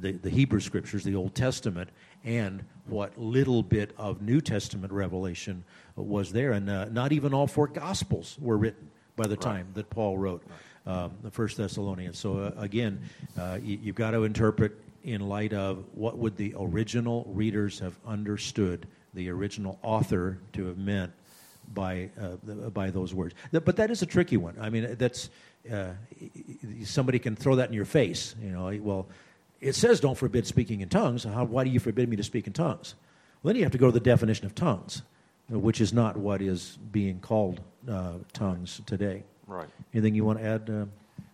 [0.00, 1.90] the, the Hebrew scriptures, the Old Testament,
[2.24, 6.52] and what little bit of New Testament revelation was there.
[6.52, 10.42] And uh, not even all four Gospels were written by the time that Paul wrote
[10.86, 12.18] um, the First Thessalonians.
[12.18, 13.00] So uh, again,
[13.38, 17.96] uh, you, you've got to interpret in light of what would the original readers have
[18.06, 21.12] understood, the original author to have meant
[21.74, 22.36] by uh,
[22.70, 23.34] by those words.
[23.50, 24.56] But that is a tricky one.
[24.60, 25.30] I mean, that's
[25.70, 25.92] uh,
[26.84, 28.34] somebody can throw that in your face.
[28.40, 29.08] You know, well,
[29.60, 31.24] it says don't forbid speaking in tongues.
[31.24, 32.94] How, why do you forbid me to speak in tongues?
[33.42, 35.02] Well, then you have to go to the definition of tongues,
[35.48, 39.24] which is not what is being called uh, tongues today.
[39.46, 39.68] Right.
[39.94, 40.70] Anything you want to add?
[40.70, 40.84] Uh,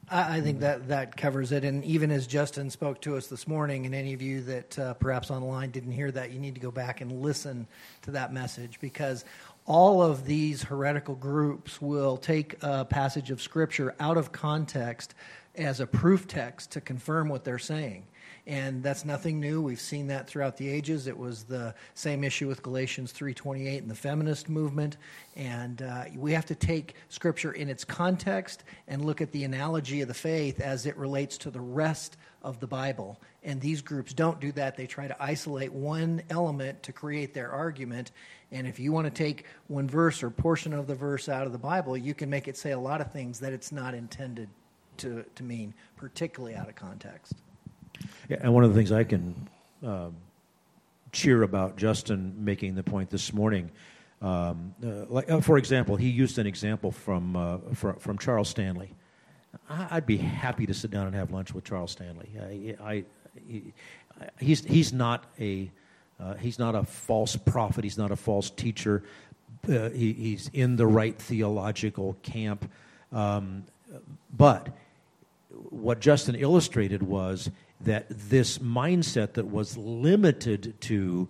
[0.08, 1.64] I, I think that that covers it.
[1.64, 4.94] And even as Justin spoke to us this morning, and any of you that uh,
[4.94, 7.66] perhaps online didn't hear that, you need to go back and listen
[8.02, 9.24] to that message because
[9.64, 15.14] all of these heretical groups will take a passage of Scripture out of context
[15.54, 18.04] as a proof text to confirm what they're saying.
[18.46, 19.62] And that's nothing new.
[19.62, 21.06] We've seen that throughout the ages.
[21.06, 24.96] It was the same issue with Galatians 3:28 and the feminist movement.
[25.36, 30.00] And uh, we have to take Scripture in its context and look at the analogy
[30.00, 33.20] of the faith as it relates to the rest of the Bible.
[33.44, 34.76] And these groups don't do that.
[34.76, 38.10] They try to isolate one element to create their argument.
[38.50, 41.52] And if you want to take one verse or portion of the verse out of
[41.52, 44.48] the Bible, you can make it say a lot of things that it's not intended
[44.98, 47.34] to, to mean, particularly out of context.
[48.28, 49.48] Yeah, and one of the things I can
[49.82, 50.16] um,
[51.12, 53.70] cheer about Justin making the point this morning,
[54.20, 58.48] um, uh, like uh, for example, he used an example from uh, from, from Charles
[58.48, 58.94] Stanley.
[59.68, 62.30] I'd be happy to sit down and have lunch with Charles Stanley.
[62.40, 63.04] I, I
[63.46, 63.72] he,
[64.38, 65.70] he's he's not a
[66.20, 67.84] uh, he's not a false prophet.
[67.84, 69.02] He's not a false teacher.
[69.68, 72.70] Uh, he, he's in the right theological camp.
[73.12, 73.64] Um,
[74.34, 74.68] but
[75.70, 77.50] what Justin illustrated was
[77.80, 81.28] that this mindset that was limited to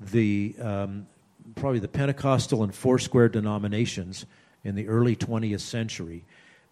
[0.00, 1.06] the um,
[1.54, 4.26] probably the Pentecostal and Foursquare denominations
[4.64, 6.24] in the early 20th century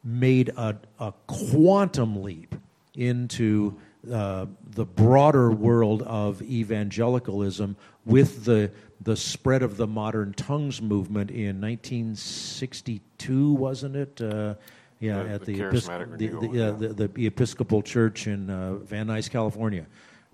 [0.05, 2.55] made a, a quantum leap
[2.94, 3.78] into
[4.12, 11.30] uh, the broader world of evangelicalism with the the spread of the modern tongues movement
[11.30, 14.20] in 1962, wasn't it?
[14.20, 14.55] Uh,
[15.03, 18.76] yeah, The- at the the, the, renewal, the, yeah, the, the Episcopal Church in uh,
[18.76, 19.86] Van Nuys, California,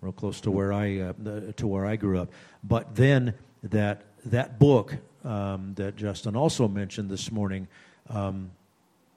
[0.03, 1.13] real close to where I uh,
[1.57, 2.31] to where I grew up.
[2.63, 4.95] But then that that book
[5.25, 7.67] um, that Justin also mentioned this morning,
[8.11, 8.51] um,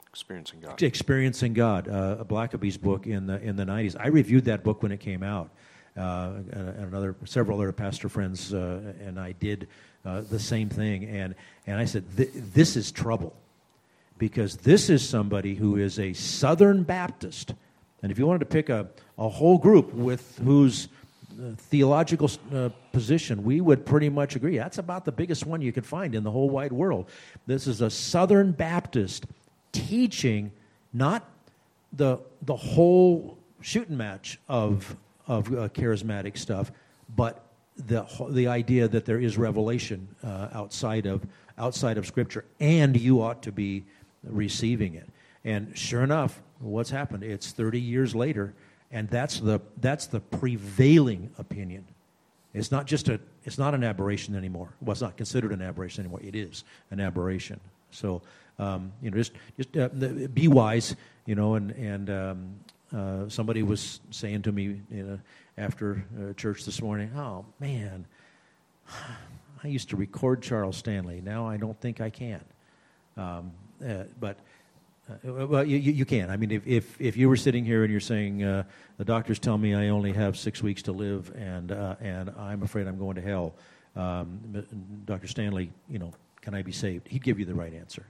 [0.10, 0.82] Experiencing God.
[0.82, 3.96] Experiencing God, uh, Blackaby's book in the in the '90s.
[4.00, 5.50] I reviewed that book when it came out.
[5.98, 9.68] Uh, and another several other pastor friends uh, and I did
[10.06, 11.36] uh, the same thing, and
[11.68, 13.36] and I said, "Th- "This is trouble."
[14.22, 17.56] Because this is somebody who is a Southern Baptist.
[18.04, 20.90] And if you wanted to pick a, a whole group with whose
[21.32, 25.72] uh, theological uh, position we would pretty much agree, that's about the biggest one you
[25.72, 27.10] could find in the whole wide world.
[27.48, 29.26] This is a Southern Baptist
[29.72, 30.52] teaching
[30.94, 31.28] not
[31.92, 34.96] the, the whole shooting match of,
[35.26, 36.72] of uh, charismatic stuff,
[37.16, 37.44] but
[37.76, 41.26] the, the idea that there is revelation uh, outside, of,
[41.58, 43.84] outside of Scripture, and you ought to be
[44.24, 45.10] receiving it.
[45.44, 47.24] And sure enough, what's happened?
[47.24, 48.54] It's 30 years later,
[48.92, 51.86] and that's the, that's the prevailing opinion.
[52.54, 54.74] It's not just a, it's not an aberration anymore.
[54.82, 56.20] Well, it's not considered an aberration anymore.
[56.22, 57.60] It is an aberration.
[57.92, 58.22] So,
[58.60, 59.88] um, you know, just, just uh,
[60.34, 60.96] be wise,
[61.26, 62.56] you know, and, and um,
[62.96, 65.20] uh, somebody was saying to me you know,
[65.58, 68.06] after uh, church this morning, oh, man,
[69.64, 71.22] I used to record Charles Stanley.
[71.22, 72.42] Now I don't think I can.
[73.16, 73.52] Um,
[73.86, 74.38] uh, but
[75.10, 76.30] uh, well, you, you can.
[76.30, 78.64] I mean, if, if, if you were sitting here and you're saying uh,
[78.98, 82.64] the doctors tell me I only have six weeks to live and uh, and I'm
[82.64, 83.54] afraid I'm going to hell,
[83.96, 84.66] um,
[85.06, 85.28] Dr.
[85.28, 87.08] Stanley, you know, can I be saved?
[87.08, 88.06] He'd give you the right answer.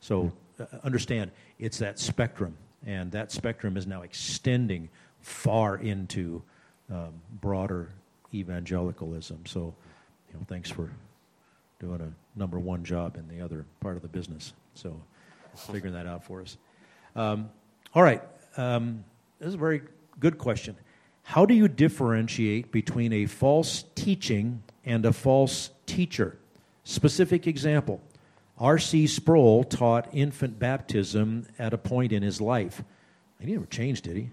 [0.00, 2.56] So uh, understand, it's that spectrum,
[2.86, 4.88] and that spectrum is now extending
[5.20, 6.42] far into
[6.90, 7.88] um, broader
[8.34, 9.46] evangelicalism.
[9.46, 9.74] So,
[10.28, 10.90] you know, thanks for
[11.80, 14.52] doing a number one job in the other part of the business.
[14.74, 15.00] So,
[15.56, 16.56] figuring that out for us.
[17.16, 17.50] Um,
[17.94, 18.22] all right.
[18.56, 19.04] Um,
[19.38, 19.82] this is a very
[20.20, 20.76] good question.
[21.22, 26.38] How do you differentiate between a false teaching and a false teacher?
[26.84, 28.00] Specific example
[28.58, 29.06] R.C.
[29.06, 32.82] Sproul taught infant baptism at a point in his life.
[33.40, 34.30] He never changed, did he?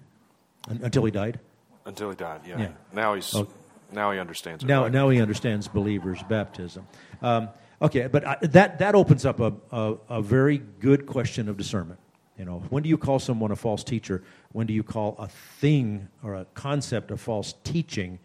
[0.69, 1.39] Un- until he died?
[1.85, 2.59] Until he died, yeah.
[2.59, 2.71] Yeah.
[2.93, 3.47] Now he's Oh.
[3.91, 4.67] now he understands it.
[4.67, 4.91] Now, right?
[4.91, 6.87] now he understands believers' baptism.
[7.21, 7.49] Um,
[7.81, 11.99] okay, but I, that, that opens up a, a, a very good question of discernment.
[12.37, 14.23] You know, when do you call someone a false teacher?
[14.51, 18.19] When do you call a thing or a concept a false teaching?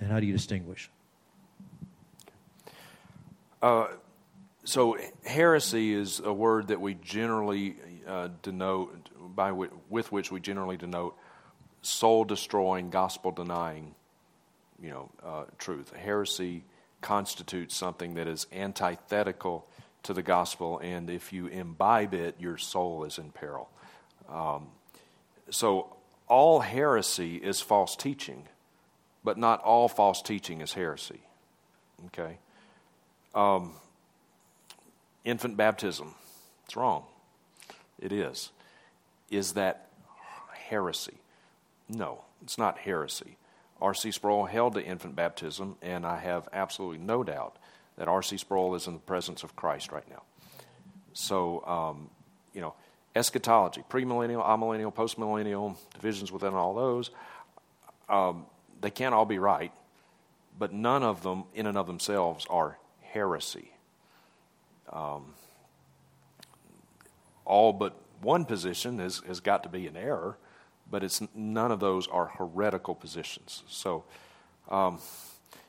[0.00, 0.90] And how do you distinguish?
[4.68, 7.76] So heresy is a word that we generally
[8.06, 11.16] uh, denote by wi- with which we generally denote
[11.80, 13.94] soul destroying, gospel denying,
[14.82, 15.94] you know, uh, truth.
[15.94, 16.64] Heresy
[17.00, 19.66] constitutes something that is antithetical
[20.04, 23.68] to the gospel, and if you imbibe it, your soul is in peril.
[24.28, 24.68] Um,
[25.50, 25.96] so
[26.28, 28.44] all heresy is false teaching,
[29.24, 31.20] but not all false teaching is heresy.
[32.06, 32.38] Okay
[35.28, 36.14] infant baptism.
[36.64, 37.04] It's wrong.
[37.98, 38.50] It is.
[39.30, 39.88] Is that
[40.52, 41.18] heresy?
[41.88, 43.36] No, it's not heresy.
[43.80, 44.10] R.C.
[44.10, 47.56] Sproul held to infant baptism, and I have absolutely no doubt
[47.96, 48.36] that R.C.
[48.38, 50.22] Sproul is in the presence of Christ right now.
[51.12, 52.10] So, um,
[52.52, 52.74] you know,
[53.14, 57.10] eschatology, premillennial, amillennial, postmillennial, divisions within all those,
[58.08, 58.46] um,
[58.80, 59.72] they can't all be right,
[60.58, 63.72] but none of them, in and of themselves, are heresy.
[67.44, 70.36] all but one position has, has got to be an error,
[70.90, 73.62] but it's none of those are heretical positions.
[73.68, 74.04] So,
[74.70, 74.98] um,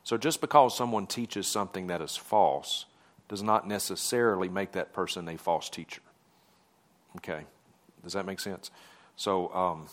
[0.03, 2.85] so just because someone teaches something that is false
[3.27, 6.01] does not necessarily make that person a false teacher.
[7.17, 7.43] Okay,
[8.03, 8.71] does that make sense?
[9.15, 9.87] So, um,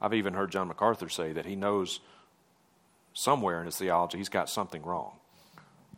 [0.00, 2.00] I've even heard John MacArthur say that he knows
[3.14, 5.12] somewhere in his theology he's got something wrong.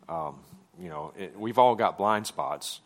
[0.07, 0.39] Um,
[0.79, 2.81] you know, it, we've all got blind spots,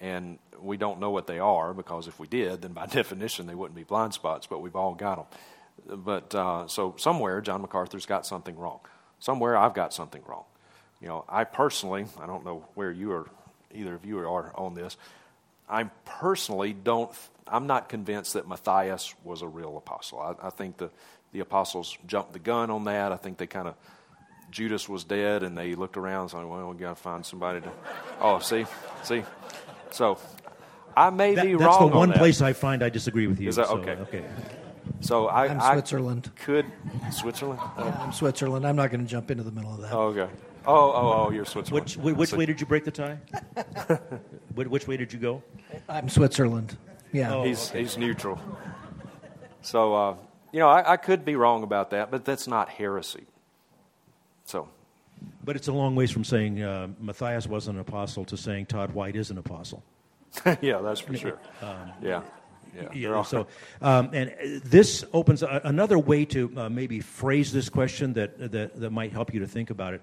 [0.00, 3.54] and we don't know what they are because if we did, then by definition they
[3.54, 4.46] wouldn't be blind spots.
[4.46, 5.30] But we've all got
[5.86, 6.00] them.
[6.04, 8.80] But uh, so somewhere John MacArthur's got something wrong.
[9.18, 10.44] Somewhere I've got something wrong.
[11.00, 13.26] You know, I personally, I don't know where you are,
[13.74, 14.96] either of you are on this.
[15.68, 17.10] I personally don't.
[17.46, 20.20] I'm not convinced that Matthias was a real apostle.
[20.20, 20.90] I, I think the
[21.32, 23.12] the apostles jumped the gun on that.
[23.12, 23.76] I think they kind of
[24.50, 27.60] Judas was dead, and they looked around and said, "Well, we got to find somebody
[27.60, 27.70] to."
[28.20, 28.66] Oh, see,
[29.04, 29.22] see.
[29.90, 30.18] So
[30.96, 32.18] I may That- be that's wrong the one on that.
[32.18, 33.48] place I find I disagree with you.
[33.48, 33.92] Is that- so, okay.
[34.02, 34.24] Okay.
[35.00, 36.30] So I, I'm I Switzerland.
[36.36, 36.66] could
[37.12, 37.60] Switzerland.
[37.62, 38.66] Oh, Yeah, I'm Switzerland.
[38.66, 39.92] I'm not going to jump into the middle of that.
[39.92, 40.30] oh, okay.
[40.66, 41.84] Oh, oh, oh, you're Switzerland.
[41.86, 43.16] Which, wh- which way did you break the tie?
[44.54, 45.42] Which which way did you go?
[45.88, 46.76] I'm Switzerland.
[47.12, 47.32] Yeah.
[47.34, 47.44] Oh.
[47.44, 48.38] He's he's neutral.
[49.62, 50.14] So uh,
[50.52, 53.24] you know, I, I could be wrong about that, but that's not heresy.
[54.44, 54.68] So
[55.42, 58.92] But it's a long ways from saying uh, Matthias wasn't an apostle to saying Todd
[58.92, 59.82] White is an apostle.
[60.60, 61.38] yeah, that's for sure.
[61.62, 62.22] yeah,
[62.74, 62.88] yeah.
[62.92, 63.46] Yeah, so,
[63.80, 68.52] um, and uh, this opens a, another way to uh, maybe phrase this question that,
[68.52, 70.02] that, that might help you to think about it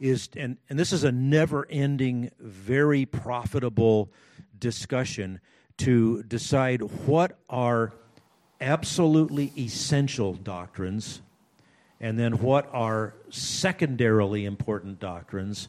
[0.00, 4.10] is, and, and this is a never ending, very profitable
[4.58, 5.40] discussion
[5.78, 7.92] to decide what are
[8.60, 11.20] absolutely essential doctrines
[12.00, 15.68] and then what are secondarily important doctrines?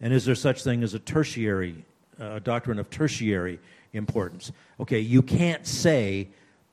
[0.00, 1.84] And is there such thing as a tertiary
[2.20, 3.60] uh, doctrine of tertiary
[3.92, 4.52] importance?
[4.80, 6.28] Okay you can't say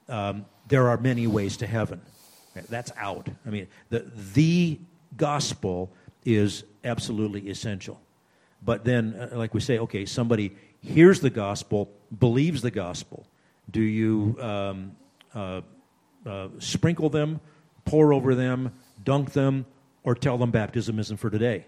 [0.10, 2.02] um, there are many ways to heaven.
[2.70, 3.30] That's out.
[3.46, 4.80] I mean the, the
[5.18, 5.92] gospel
[6.24, 8.02] is absolutely essential.
[8.64, 13.26] But then uh, like we say okay somebody hears the gospel believes the gospel.
[13.70, 14.96] Do you um,
[15.34, 15.62] uh,
[16.26, 17.40] uh, sprinkle them,
[17.84, 18.72] pour over them,
[19.06, 19.66] dunk them,
[20.04, 21.66] or tell them baptism isn't for today.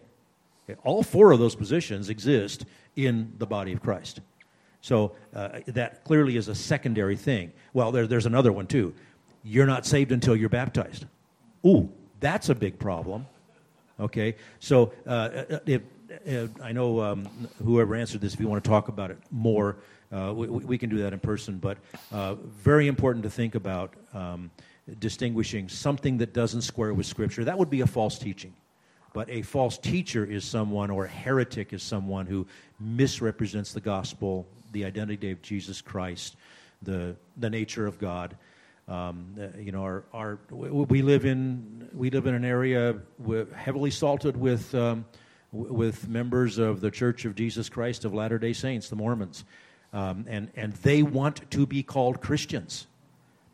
[0.69, 2.65] Okay, All four of those positions exist
[2.95, 4.19] in the body of Christ.
[4.81, 7.51] So uh, that clearly is a secondary thing.
[7.73, 8.93] Well, there, there's another one too.
[9.43, 11.05] You're not saved until you're baptized.
[11.65, 13.25] Ooh, that's a big problem.
[13.99, 15.81] Okay, so uh, if,
[16.29, 17.27] uh, I know um,
[17.63, 19.77] whoever answered this, if you want to talk about it more,
[20.11, 21.57] uh, we, we can do that in person.
[21.57, 21.77] But
[22.11, 24.51] uh, very important to think about um,
[24.99, 27.43] distinguishing something that doesn't square with Scripture.
[27.43, 28.53] That would be a false teaching.
[29.13, 32.45] But a false teacher is someone, or a heretic is someone who
[32.79, 36.35] misrepresents the gospel, the identity of Jesus Christ,
[36.81, 38.37] the, the nature of God.
[38.87, 42.97] Um, uh, you know, our, our, we live in we live in an area
[43.53, 45.05] heavily salted with um,
[45.51, 49.43] with members of the Church of Jesus Christ of Latter Day Saints, the Mormons,
[49.91, 52.87] um, and and they want to be called Christians,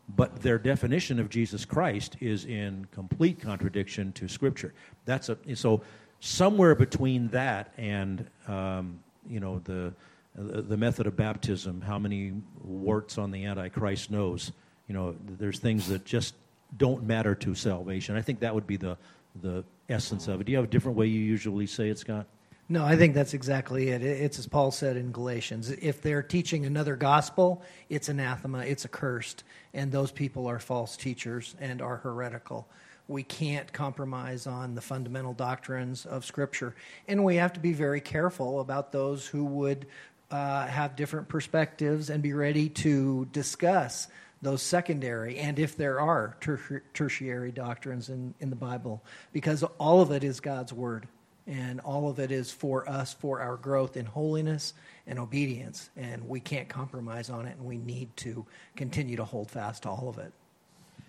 [0.08, 4.74] but their definition of Jesus Christ is in complete contradiction to Scripture.
[5.04, 5.82] That's a so
[6.20, 9.94] somewhere between that and um, you know the
[10.36, 12.32] the method of baptism, how many
[12.62, 14.50] warts on the Antichrist nose.
[14.88, 16.34] You know, there's things that just
[16.76, 18.16] don't matter to salvation.
[18.16, 18.96] I think that would be the
[19.40, 20.44] the essence of it.
[20.44, 22.26] Do you have a different way you usually say it, Scott?
[22.68, 24.02] No, I think that's exactly it.
[24.02, 25.70] It- It's as Paul said in Galatians.
[25.70, 29.44] If they're teaching another gospel, it's anathema, it's accursed,
[29.74, 32.66] and those people are false teachers and are heretical.
[33.06, 36.74] We can't compromise on the fundamental doctrines of Scripture,
[37.06, 39.86] and we have to be very careful about those who would
[40.30, 44.08] uh, have different perspectives and be ready to discuss
[44.40, 49.02] those secondary and if there are ter- tertiary doctrines in, in the Bible,
[49.34, 51.06] because all of it is God's Word
[51.46, 54.74] and all of it is for us for our growth in holiness
[55.06, 59.50] and obedience and we can't compromise on it and we need to continue to hold
[59.50, 60.32] fast to all of it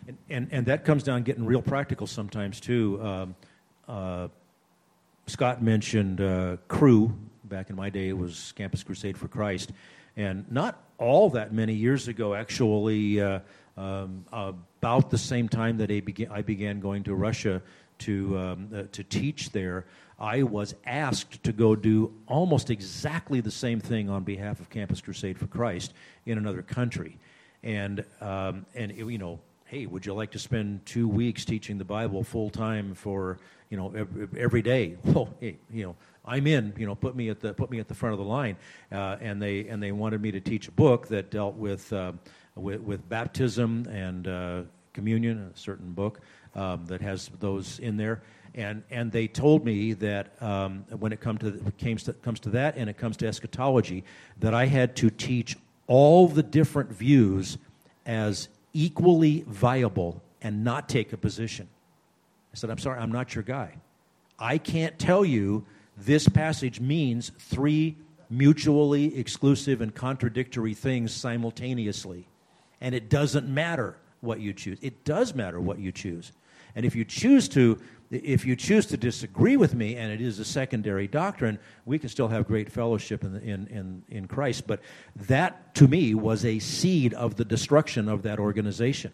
[0.07, 2.99] And, and, and that comes down getting real practical sometimes, too.
[3.01, 3.35] Um,
[3.87, 4.27] uh,
[5.27, 7.13] Scott mentioned uh, Cru.
[7.45, 9.71] Back in my day, it was Campus Crusade for Christ.
[10.15, 13.39] And not all that many years ago, actually, uh,
[13.77, 17.61] um, about the same time that I began, I began going to Russia
[17.99, 19.85] to, um, uh, to teach there,
[20.19, 25.01] I was asked to go do almost exactly the same thing on behalf of Campus
[25.01, 25.93] Crusade for Christ
[26.25, 27.17] in another country.
[27.63, 31.77] And, um, and it, you know, hey, would you like to spend two weeks teaching
[31.77, 33.39] the Bible full time for
[33.69, 34.97] you know every, every day?
[35.03, 36.73] Well, hey, you know, I'm in.
[36.77, 38.57] You know, put me at the put me at the front of the line.
[38.91, 42.13] Uh, and they and they wanted me to teach a book that dealt with uh,
[42.55, 44.61] with, with baptism and uh,
[44.93, 46.21] communion, a certain book
[46.55, 48.23] um, that has those in there.
[48.55, 52.49] And and they told me that um, when it comes to comes to comes to
[52.51, 54.05] that and it comes to eschatology,
[54.39, 57.57] that I had to teach all the different views
[58.05, 61.67] as equally viable and not take a position.
[62.53, 63.75] I said, I'm sorry, I'm not your guy.
[64.39, 65.65] I can't tell you
[65.97, 67.95] this passage means three
[68.29, 72.27] mutually exclusive and contradictory things simultaneously.
[72.81, 74.77] And it doesn't matter what you choose.
[74.81, 76.31] It does matter what you choose.
[76.75, 77.79] And if you choose to
[78.11, 82.09] if you choose to disagree with me and it is a secondary doctrine, we can
[82.09, 84.67] still have great fellowship in, in, in, in Christ.
[84.67, 84.81] But
[85.15, 89.11] that, to me, was a seed of the destruction of that organization.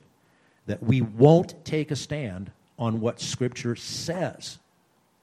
[0.66, 4.58] That we won't take a stand on what Scripture says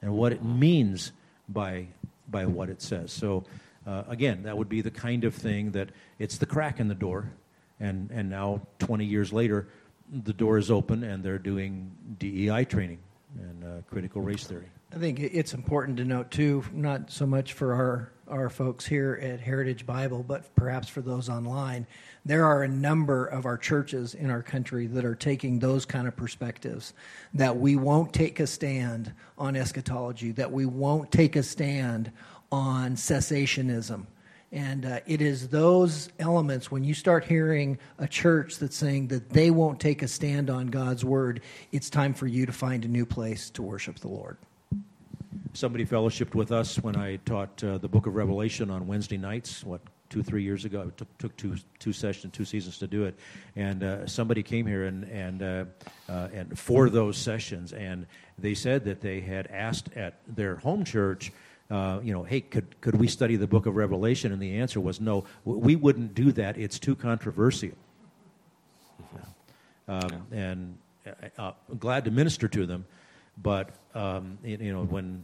[0.01, 1.11] and what it means
[1.47, 1.87] by,
[2.29, 3.11] by what it says.
[3.11, 3.43] So
[3.85, 6.95] uh, again, that would be the kind of thing that it's the crack in the
[6.95, 7.31] door,
[7.79, 9.67] and, and now 20 years later,
[10.11, 12.97] the door is open and they're doing DEI training
[13.37, 14.69] and uh, critical race theory.
[14.93, 19.19] I think it's important to note too, not so much for our our folks here
[19.21, 21.87] at Heritage Bible, but perhaps for those online,
[22.25, 26.07] there are a number of our churches in our country that are taking those kind
[26.07, 26.93] of perspectives.
[27.33, 32.11] That we won't take a stand on eschatology, that we won't take a stand
[32.51, 34.05] on cessationism.
[34.51, 39.29] And uh, it is those elements, when you start hearing a church that's saying that
[39.29, 41.41] they won't take a stand on God's word,
[41.71, 44.37] it's time for you to find a new place to worship the Lord
[45.53, 49.63] somebody fellowshipped with us when I taught uh, the book of Revelation on Wednesday nights,
[49.63, 50.81] what, two, three years ago.
[50.81, 53.17] It took, took two, two sessions, two seasons to do it.
[53.55, 55.65] And uh, somebody came here and, and, uh,
[56.07, 60.83] uh and for those sessions, and they said that they had asked at their home
[60.83, 61.31] church,
[61.69, 64.31] uh, you know, hey, could, could we study the book of Revelation?
[64.31, 66.57] And the answer was no, we wouldn't do that.
[66.57, 67.71] It's too controversial.
[69.87, 70.77] Um, and
[71.37, 72.85] uh, glad to minister to them,
[73.41, 75.23] but um, you know when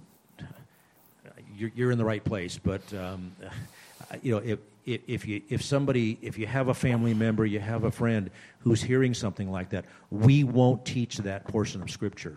[1.55, 2.57] you're, you're in the right place.
[2.57, 3.31] But um,
[4.23, 7.83] you know, if, if you if somebody if you have a family member, you have
[7.83, 12.35] a friend who's hearing something like that, we won't teach that portion of Scripture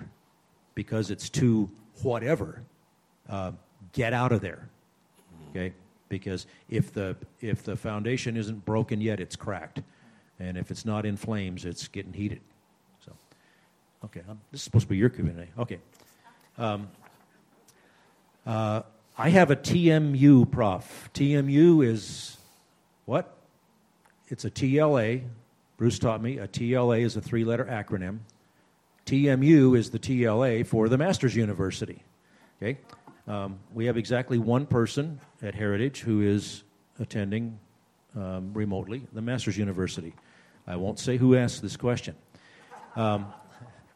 [0.74, 1.70] because it's too
[2.02, 2.62] whatever.
[3.28, 3.52] Uh,
[3.92, 4.68] get out of there,
[5.50, 5.72] okay?
[6.08, 9.82] Because if the if the foundation isn't broken yet, it's cracked,
[10.38, 12.40] and if it's not in flames, it's getting heated.
[13.04, 13.12] So,
[14.04, 15.50] okay, um, this is supposed to be your community.
[15.58, 15.78] Okay.
[16.56, 16.88] Um,
[18.46, 18.82] uh,
[19.16, 21.10] I have a TMU prof.
[21.12, 22.38] TMU is
[23.04, 23.36] what?
[24.28, 25.22] It's a TLA.
[25.76, 28.20] Bruce taught me a TLA is a three letter acronym.
[29.06, 32.02] TMU is the TLA for the Masters University.
[32.60, 32.78] Okay?
[33.28, 36.64] Um, we have exactly one person at Heritage who is
[36.98, 37.58] attending
[38.16, 40.14] um, remotely the Masters University.
[40.66, 42.16] I won't say who asked this question.
[42.96, 43.26] Um,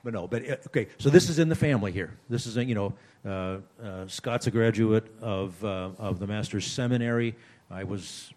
[0.05, 0.89] but no, but uh, okay.
[0.99, 2.19] So this is in the family here.
[2.29, 7.35] This is you know uh, uh, Scott's a graduate of uh, of the master's seminary.
[7.71, 8.35] I was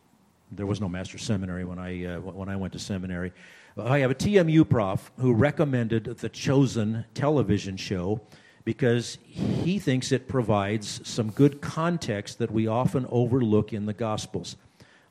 [0.53, 3.33] there was no master's seminary when I uh, when I went to seminary.
[3.77, 8.21] I have a TMU prof who recommended the Chosen television show
[8.65, 14.57] because he thinks it provides some good context that we often overlook in the Gospels.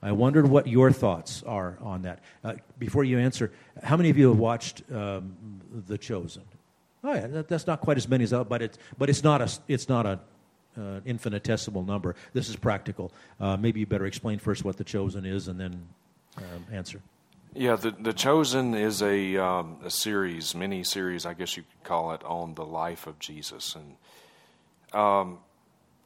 [0.02, 2.18] I wondered what your thoughts are on that.
[2.42, 3.52] Uh, before you answer,
[3.82, 5.34] how many of you have watched um,
[5.86, 6.42] The Chosen?
[7.02, 9.40] Oh yeah, that, that's not quite as many as that, but it's but it's not
[9.40, 10.20] a it's not a
[10.76, 12.16] uh, infinitesimal number.
[12.32, 13.12] This is practical.
[13.40, 15.86] Uh, maybe you better explain first what The Chosen is, and then
[16.38, 17.00] um, answer.
[17.56, 21.84] Yeah, the the Chosen is a um, a series, mini series, I guess you could
[21.84, 23.76] call it, on the life of Jesus.
[23.76, 25.38] And um,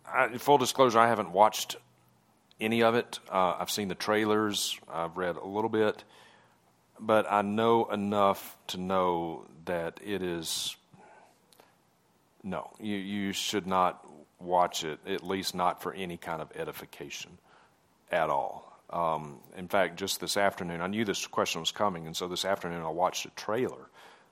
[0.07, 1.76] I, full disclosure, I haven't watched
[2.61, 3.18] any of it.
[3.32, 6.05] Uh, I've seen the trailers, I've read a little bit,
[7.01, 10.76] but I know enough to know that it is.
[12.44, 14.07] No, you, you should not
[14.38, 17.38] watch it, at least not for any kind of edification
[18.12, 18.78] at all.
[18.91, 22.45] Um, in fact, just this afternoon, I knew this question was coming, and so this
[22.45, 23.91] afternoon I watched a trailer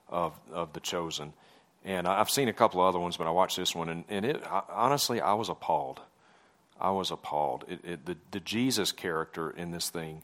[0.09, 1.33] of, of The Chosen.
[1.85, 4.25] And I've seen a couple of other ones, but I watched this one, and, and
[4.25, 6.01] it honestly, I was appalled.
[6.79, 7.65] I was appalled.
[7.67, 10.23] It, it, the, the Jesus character in this thing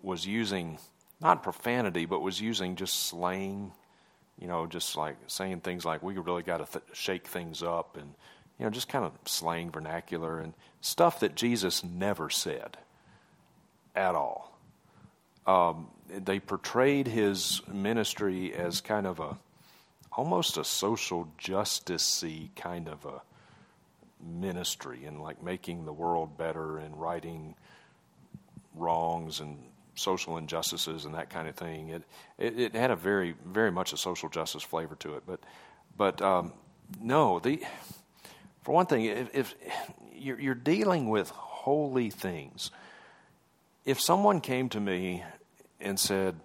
[0.00, 0.78] was using
[1.20, 3.72] not profanity, but was using just slang,
[4.38, 7.96] you know, just like saying things like, we really got to th- shake things up,
[7.96, 8.14] and,
[8.58, 12.78] you know, just kind of slang vernacular and stuff that Jesus never said
[13.94, 14.58] at all.
[15.46, 19.38] Um, they portrayed his ministry as kind of a
[20.12, 22.22] almost a social justice
[22.54, 23.22] kind of a
[24.22, 27.54] ministry and like making the world better and righting
[28.74, 29.58] wrongs and
[29.94, 31.88] social injustices and that kind of thing.
[31.88, 32.02] It,
[32.38, 35.40] it, it had a very very much a social justice flavor to it, but
[35.96, 36.52] but um,
[37.00, 37.62] no, the
[38.62, 39.54] for one thing, if, if
[40.14, 42.70] you're, you're dealing with holy things,
[43.84, 45.24] if someone came to me
[45.80, 46.38] and said,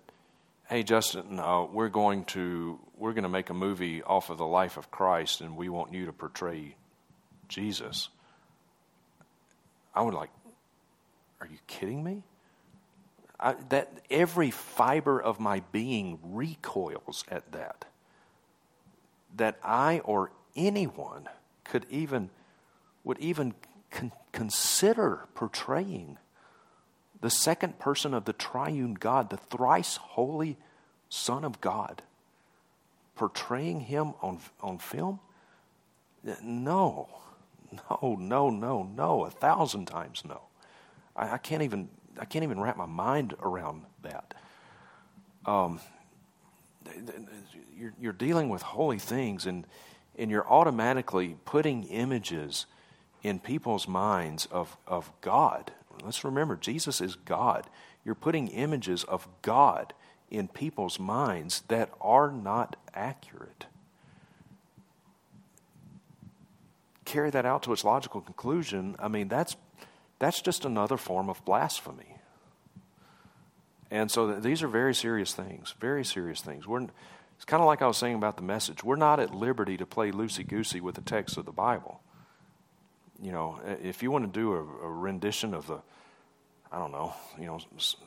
[0.67, 4.45] "Hey, Justin, uh, we're going to we're going to make a movie off of the
[4.45, 6.75] life of Christ, and we want you to portray
[7.47, 8.09] Jesus.
[9.93, 10.29] I would like,
[11.41, 12.23] are you kidding me?
[13.39, 17.85] I, that every fiber of my being recoils at that.
[19.35, 21.29] That I or anyone
[21.63, 22.29] could even
[23.03, 23.53] would even
[23.91, 26.17] con- consider portraying
[27.21, 30.57] the second person of the triune God, the thrice holy
[31.09, 32.01] Son of God,
[33.15, 35.19] portraying him on, on film?
[36.43, 37.09] No.
[37.89, 40.39] No, no, no, no, a thousand times no.
[41.17, 44.33] I, I can't even I can't even wrap my mind around that.
[45.45, 45.81] Um,
[47.77, 49.67] you're, you're dealing with holy things, and
[50.17, 52.65] and you're automatically putting images
[53.21, 55.71] in people's minds of, of God.
[56.03, 57.67] Let's remember, Jesus is God.
[58.05, 59.93] You're putting images of God
[60.29, 63.65] in people's minds that are not accurate.
[67.05, 68.95] Carry that out to its logical conclusion.
[68.99, 69.55] I mean, that's,
[70.19, 72.17] that's just another form of blasphemy.
[73.89, 76.67] And so these are very serious things, very serious things.
[76.67, 76.87] We're,
[77.37, 78.83] it's kind of like I was saying about the message.
[78.83, 82.01] We're not at liberty to play loosey goosey with the text of the Bible.
[83.21, 85.79] You know, if you want to do a, a rendition of the,
[86.71, 87.59] I don't know, you know,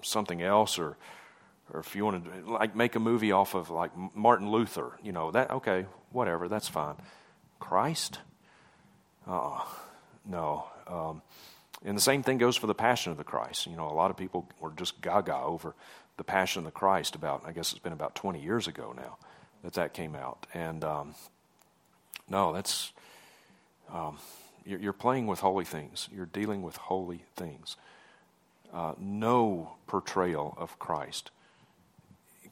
[0.03, 0.97] something else, or
[1.73, 5.13] or if you want to like make a movie off of like Martin Luther, you
[5.13, 6.97] know, that okay, whatever, that's fine.
[7.59, 8.19] Christ,
[9.27, 9.65] uh,
[10.25, 10.67] no.
[10.87, 11.23] Um,
[11.85, 13.67] and the same thing goes for the Passion of the Christ.
[13.67, 15.75] You know, a lot of people were just gaga over
[16.17, 19.17] the Passion of the Christ about, I guess it's been about 20 years ago now
[19.63, 20.47] that that came out.
[20.53, 21.15] And um,
[22.29, 22.93] no, that's,
[23.93, 24.19] um,
[24.65, 27.77] you're, playing with holy things, you're dealing with holy things.
[28.73, 31.31] Uh, no portrayal of Christ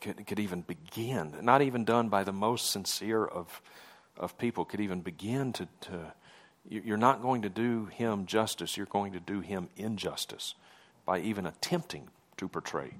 [0.01, 3.61] could, could even begin, not even done by the most sincere of,
[4.17, 6.13] of people, could even begin to, to
[6.69, 10.55] you're not going to do him justice, you're going to do him injustice
[11.07, 12.95] by even attempting to portray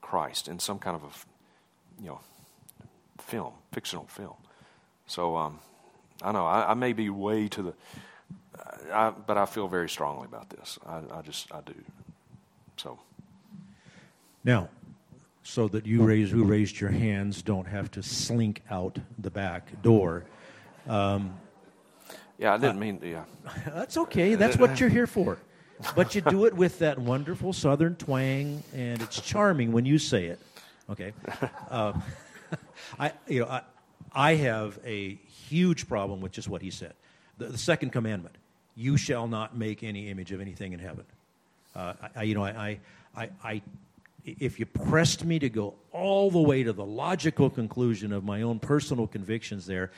[0.00, 2.20] Christ in some kind of a, you know,
[3.18, 4.36] film, fictional film.
[5.06, 5.58] So um,
[6.22, 7.74] I know I, I, may be way to the,
[8.92, 10.78] I, but I feel very strongly about this.
[10.86, 11.74] I, I just I do.
[12.76, 12.98] So
[14.44, 14.68] now,
[15.42, 19.82] so that you raise who raised your hands don't have to slink out the back
[19.82, 20.24] door.
[20.88, 21.34] Um,
[22.38, 23.08] yeah, I didn't uh, mean to.
[23.08, 23.24] Yeah.
[23.66, 24.34] That's okay.
[24.34, 25.38] That's what you're here for
[25.94, 30.26] but you do it with that wonderful southern twang, and it's charming when you say
[30.26, 30.40] it.
[30.88, 31.12] Okay,
[31.70, 31.92] uh,
[32.98, 33.62] I you know I,
[34.12, 35.14] I have a
[35.48, 36.94] huge problem with just what he said.
[37.38, 38.36] The, the second commandment:
[38.74, 41.04] "You shall not make any image of anything in heaven."
[41.74, 42.78] Uh, I, you know, I,
[43.14, 43.62] I, I,
[44.24, 48.42] if you pressed me to go all the way to the logical conclusion of my
[48.42, 49.90] own personal convictions, there,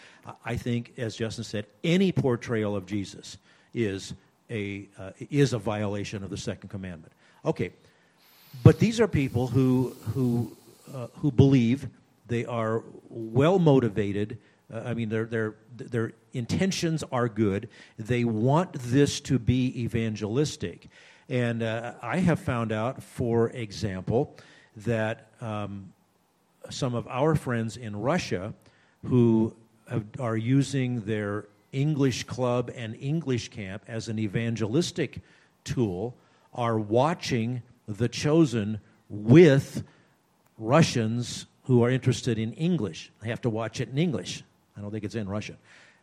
[0.45, 3.39] I think, as Justin said, any portrayal of Jesus
[3.73, 4.13] is
[4.51, 7.13] a, uh, is a violation of the second commandment.
[7.45, 7.71] Okay,
[8.65, 10.57] but these are people who, who,
[10.93, 11.89] uh, who believe
[12.27, 14.37] they are well motivated.
[14.73, 17.69] Uh, I mean, their, their, their intentions are good.
[17.99, 20.89] They want this to be evangelistic.
[21.29, 24.37] And uh, I have found out, for example,
[24.77, 25.93] that um,
[26.71, 28.55] some of our friends in Russia
[29.05, 29.55] who
[29.89, 35.21] have, are using their English Club and English Camp as an evangelistic
[35.65, 36.17] tool
[36.55, 39.85] are watching The Chosen with
[40.57, 43.13] Russians who are interested in English.
[43.21, 44.43] They have to watch it in English.
[44.79, 45.57] I don't think it's in Russian.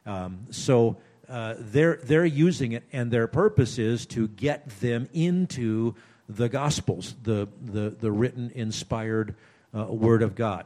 [0.05, 0.97] Um, so
[1.29, 5.95] uh, they're, they're using it, and their purpose is to get them into
[6.27, 9.35] the Gospels, the, the, the written, inspired
[9.73, 10.65] uh, Word of God.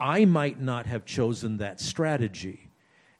[0.00, 2.68] I might not have chosen that strategy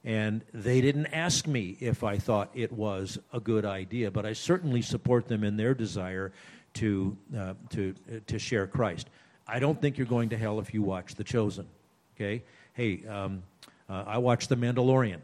[0.03, 4.33] and they didn't ask me if I thought it was a good idea, but I
[4.33, 6.33] certainly support them in their desire
[6.75, 9.09] to, uh, to, uh, to share Christ.
[9.47, 11.67] I don't think you're going to hell if you watch The Chosen.
[12.15, 12.43] Okay?
[12.73, 13.43] Hey, um,
[13.89, 15.19] uh, I watched The Mandalorian.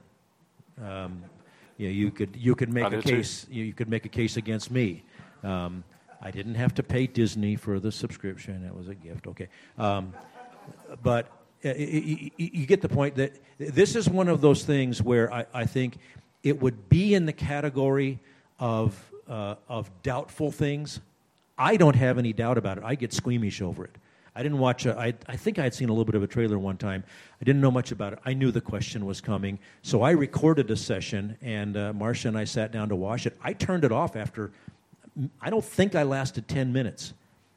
[0.81, 1.23] Um,
[1.77, 4.37] you, know, you could you could make a case you, you, could make a case
[4.37, 5.03] against me.
[5.43, 5.83] Um,
[6.21, 9.27] I didn't have to pay Disney for the subscription; it was a gift.
[9.27, 9.47] Okay,
[9.77, 10.13] um,
[11.03, 11.27] but
[11.63, 15.45] uh, you, you, get the point that this is one of those things where I,
[15.53, 15.97] I think
[16.43, 18.19] it would be in the category
[18.59, 18.97] of,
[19.27, 21.01] uh, of doubtful things.
[21.57, 22.83] I don't have any doubt about it.
[22.85, 23.95] I get squeamish over it.
[24.35, 24.85] I didn't watch.
[24.85, 27.03] I think I had seen a little bit of a trailer one time.
[27.41, 28.19] I didn't know much about it.
[28.25, 32.37] I knew the question was coming, so I recorded a session, and uh, Marcia and
[32.37, 33.37] I sat down to watch it.
[33.41, 34.51] I turned it off after.
[35.41, 37.13] I don't think I lasted ten minutes.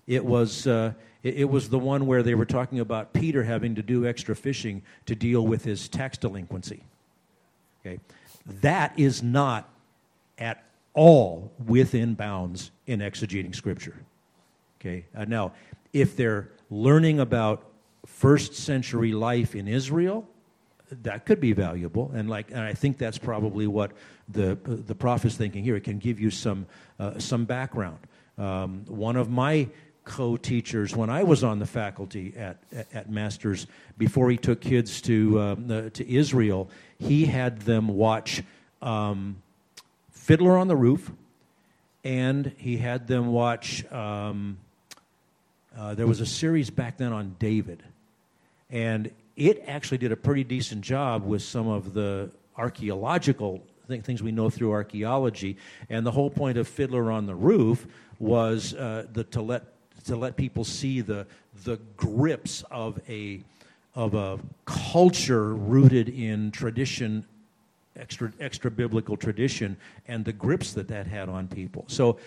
[0.07, 0.67] It was.
[0.67, 4.07] Uh, it, it was the one where they were talking about Peter having to do
[4.07, 6.83] extra fishing to deal with his tax delinquency.
[7.81, 8.01] Okay?
[8.61, 9.69] That is not
[10.39, 10.65] at
[10.95, 13.97] all within bounds in exegeting Scripture.
[14.81, 15.05] Okay?
[15.15, 15.53] Uh, now,
[15.93, 17.63] if they're learning about
[18.07, 20.27] first century life in Israel,
[21.03, 23.93] that could be valuable, and like, and I think that's probably what
[24.29, 25.77] the the prophet's thinking here.
[25.77, 26.67] It can give you some
[26.99, 27.99] uh, some background.
[28.39, 29.69] Um, one of my
[30.05, 32.57] co-teachers when I was on the faculty at,
[32.93, 36.69] at, Masters before he took kids to um, the, to Israel.
[36.99, 38.43] He had them watch
[38.81, 39.37] um,
[40.11, 41.13] Fiddler on the Roof
[42.03, 43.85] and he had them watch.
[45.77, 47.83] Uh, there was a series back then on David,
[48.71, 54.23] and it actually did a pretty decent job with some of the archaeological th- things
[54.23, 55.57] we know through archaeology.
[55.89, 57.87] And the whole point of Fiddler on the Roof
[58.19, 59.65] was uh, the, to let
[60.05, 61.27] to let people see the
[61.65, 63.43] the grips of a
[63.95, 67.25] of a culture rooted in tradition
[67.97, 69.77] extra extra biblical tradition
[70.09, 72.19] and the grips that that had on people so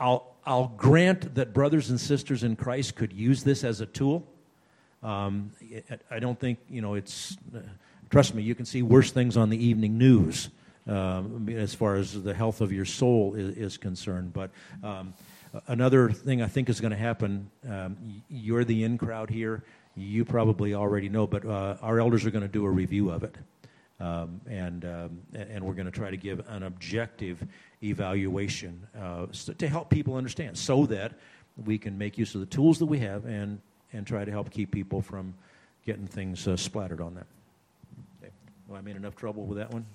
[0.00, 4.26] i'll i'll grant that brothers and sisters in christ could use this as a tool.
[5.02, 5.52] Um,
[6.10, 7.60] i don't think you know it's uh,
[8.10, 10.50] trust me you can see worse things on the evening news
[10.88, 14.32] um, as far as the health of your soul is, is concerned.
[14.32, 14.50] But
[14.82, 15.12] um,
[15.66, 17.96] another thing i think is going to happen um,
[18.28, 19.64] you're the in crowd here.
[19.96, 23.22] You probably already know but uh, our elders are going to do a review of
[23.22, 23.36] it.
[24.00, 27.44] Um, and, um, and we're going to try to give an objective
[27.82, 29.26] evaluation uh,
[29.58, 31.12] to help people understand so that
[31.64, 33.60] we can make use of the tools that we have and,
[33.92, 35.34] and try to help keep people from
[35.84, 37.24] getting things uh, splattered on them.
[38.22, 38.32] Okay.
[38.66, 39.86] Well, I made enough trouble with that one.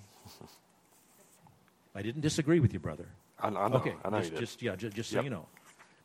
[1.95, 3.05] I didn't disagree with you, brother.
[3.39, 3.75] I, I know.
[3.75, 4.39] Okay, I know just, you did.
[4.39, 5.21] just yeah, just, just Yep.
[5.21, 5.45] so you know,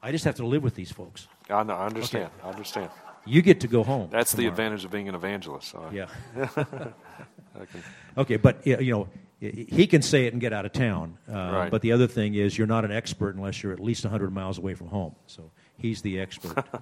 [0.03, 1.29] I just have to live with these folks.
[1.49, 1.75] I know.
[1.75, 2.31] I understand.
[2.45, 2.91] I understand.
[3.25, 4.09] You get to go home.
[4.11, 5.69] That's the advantage of being an evangelist.
[5.71, 6.09] So I- Yeah.
[6.37, 7.83] I can-
[8.17, 9.09] Okay, but you know,
[9.41, 11.17] he can say it and get out of town.
[11.29, 11.71] Uh, Right.
[11.71, 14.59] But the other thing is, you're not an expert unless you're at least 100 miles
[14.59, 15.15] away from home.
[15.27, 16.79] So he's the expert, uh,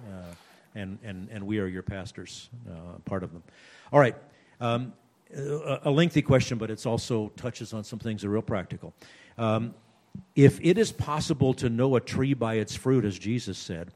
[0.75, 3.43] and and and we are your pastors, uh, part of them.
[3.91, 4.15] All right.
[4.59, 4.93] Um,
[5.35, 8.93] a, a lengthy question, but it also touches on some things that are real practical.
[9.37, 9.75] Um,
[10.35, 13.91] if it is possible to know a tree by its fruit, as Jesus said,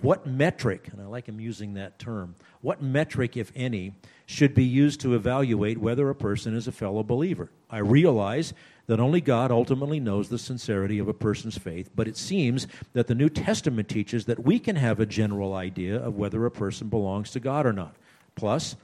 [0.00, 3.94] what metric, and I like him using that term, what metric, if any,
[4.26, 7.50] should be used to evaluate whether a person is a fellow believer?
[7.70, 8.52] I realize
[8.86, 13.08] that only God ultimately knows the sincerity of a person's faith, but it seems that
[13.08, 16.88] the New Testament teaches that we can have a general idea of whether a person
[16.88, 17.96] belongs to God or not.
[18.36, 18.76] Plus,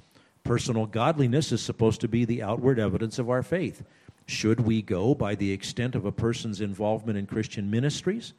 [0.43, 3.85] personal godliness is supposed to be the outward evidence of our faith.
[4.27, 8.33] Should we go by the extent of a person's involvement in Christian ministries?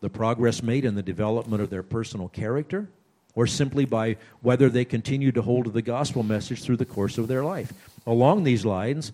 [0.00, 2.88] the progress made in the development of their personal character,
[3.34, 7.18] or simply by whether they continue to hold to the gospel message through the course
[7.18, 7.72] of their life.
[8.06, 9.12] Along these lines,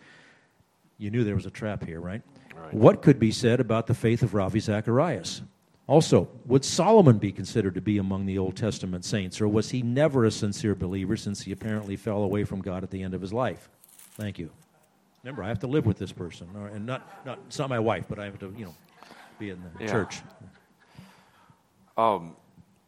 [1.05, 2.23] you knew there was a trap here, right?
[2.57, 2.73] Right.
[2.73, 5.43] What could be said about the faith of Ravi Zacharias?
[5.87, 9.83] Also, would Solomon be considered to be among the Old Testament saints, or was he
[9.83, 13.21] never a sincere believer since he apparently fell away from God at the end of
[13.21, 13.69] his life?
[14.17, 14.51] Thank you.
[15.23, 17.79] Remember, I have to live with this person, or- and not, not it's not my
[17.79, 18.75] wife, but I have to, you know,
[19.39, 19.91] be in the Yeah.
[19.91, 20.23] church.
[21.99, 22.35] Um,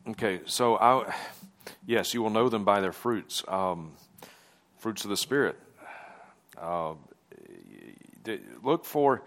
[0.09, 1.15] okay, so I,
[1.87, 3.45] yes, you will know them by their fruits.
[3.47, 3.93] Um,
[4.79, 5.59] fruits of the Spirit.
[6.57, 6.99] Uh, d-
[8.63, 9.23] look for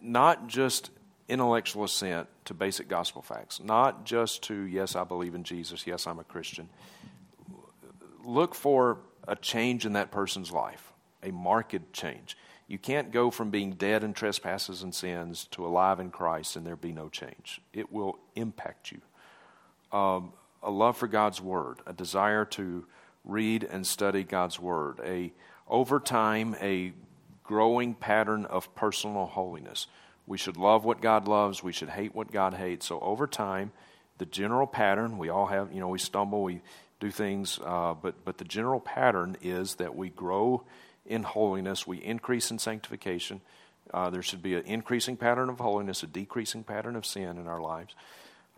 [0.00, 0.90] not just
[1.28, 6.06] intellectual assent to basic gospel facts, not just to, yes, I believe in Jesus, yes,
[6.06, 6.68] I'm a Christian.
[8.24, 12.36] Look for a change in that person's life, a marked change.
[12.66, 16.66] You can't go from being dead in trespasses and sins to alive in Christ and
[16.66, 17.60] there be no change.
[17.72, 19.00] It will impact you.
[19.96, 22.86] Um, a love for God's Word, a desire to
[23.24, 25.32] read and study God's Word, a
[25.68, 26.92] over time a
[27.44, 29.86] growing pattern of personal holiness.
[30.26, 31.62] We should love what God loves.
[31.62, 32.86] We should hate what God hates.
[32.86, 33.72] So over time,
[34.18, 35.72] the general pattern we all have.
[35.72, 36.62] You know, we stumble, we
[36.98, 40.64] do things, uh, but but the general pattern is that we grow
[41.04, 41.86] in holiness.
[41.86, 43.42] We increase in sanctification.
[43.92, 47.46] Uh, there should be an increasing pattern of holiness, a decreasing pattern of sin in
[47.46, 47.94] our lives.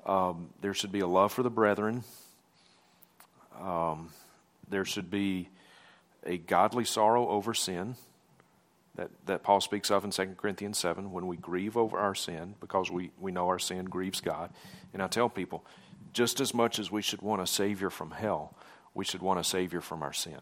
[0.05, 2.05] Um, there should be a love for the brethren.
[3.61, 4.11] Um,
[4.69, 5.49] there should be
[6.25, 7.97] a godly sorrow over sin
[8.97, 12.55] that, that Paul speaks of in 2 Corinthians 7 when we grieve over our sin
[12.61, 14.51] because we, we know our sin grieves God.
[14.93, 15.65] And I tell people,
[16.13, 18.55] just as much as we should want a Savior from hell,
[18.95, 20.41] we should want a Savior from our sin.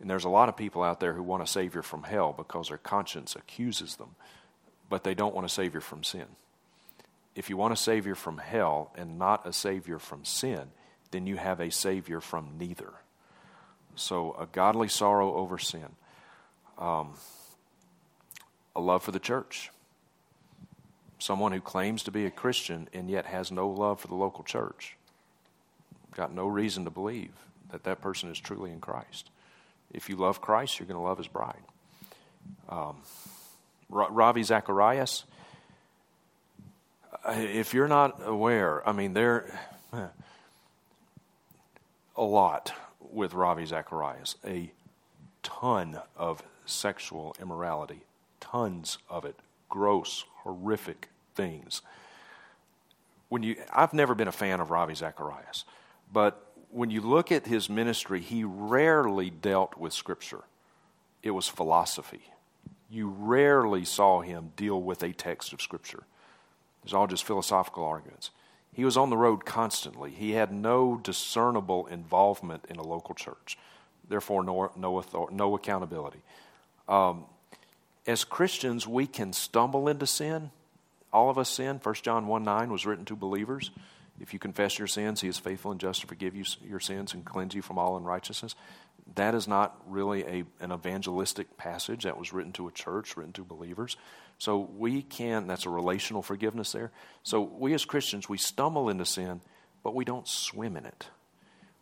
[0.00, 2.68] And there's a lot of people out there who want a Savior from hell because
[2.68, 4.16] their conscience accuses them,
[4.88, 6.26] but they don't want a Savior from sin.
[7.36, 10.72] If you want a Savior from hell and not a Savior from sin,
[11.12, 12.92] then you have a Savior from neither.
[13.94, 15.88] So, a godly sorrow over sin,
[16.78, 17.12] um,
[18.74, 19.70] a love for the church.
[21.18, 24.44] Someone who claims to be a Christian and yet has no love for the local
[24.44, 24.96] church.
[26.14, 27.32] Got no reason to believe
[27.70, 29.30] that that person is truly in Christ.
[29.92, 31.62] If you love Christ, you're going to love his bride.
[32.68, 32.96] Um,
[33.88, 35.24] Ravi Zacharias,
[37.24, 39.58] uh, if you're not aware, I mean, there
[42.16, 44.70] a lot with Ravi Zacharias, a
[45.42, 48.00] ton of sexual immorality,
[48.42, 49.36] tons of it,
[49.68, 51.80] gross, horrific things.
[53.28, 55.64] When you, I've never been a fan of Ravi Zacharias,
[56.12, 60.42] but when you look at his ministry, he rarely dealt with Scripture.
[61.22, 62.22] It was philosophy.
[62.90, 66.02] You rarely saw him deal with a text of Scripture.
[66.80, 68.30] It was all just philosophical arguments.
[68.72, 70.10] He was on the road constantly.
[70.10, 73.56] He had no discernible involvement in a local church,
[74.08, 76.20] therefore, no, no, no accountability.
[76.88, 77.26] Um,
[78.06, 80.50] as Christians, we can stumble into sin.
[81.12, 81.80] All of us sin.
[81.82, 83.70] 1 John 1 9 was written to believers.
[84.20, 87.14] If you confess your sins, he is faithful and just to forgive you your sins
[87.14, 88.54] and cleanse you from all unrighteousness.
[89.14, 92.04] That is not really a, an evangelistic passage.
[92.04, 93.96] That was written to a church, written to believers.
[94.38, 96.92] So we can, that's a relational forgiveness there.
[97.22, 99.40] So we as Christians, we stumble into sin,
[99.82, 101.06] but we don't swim in it.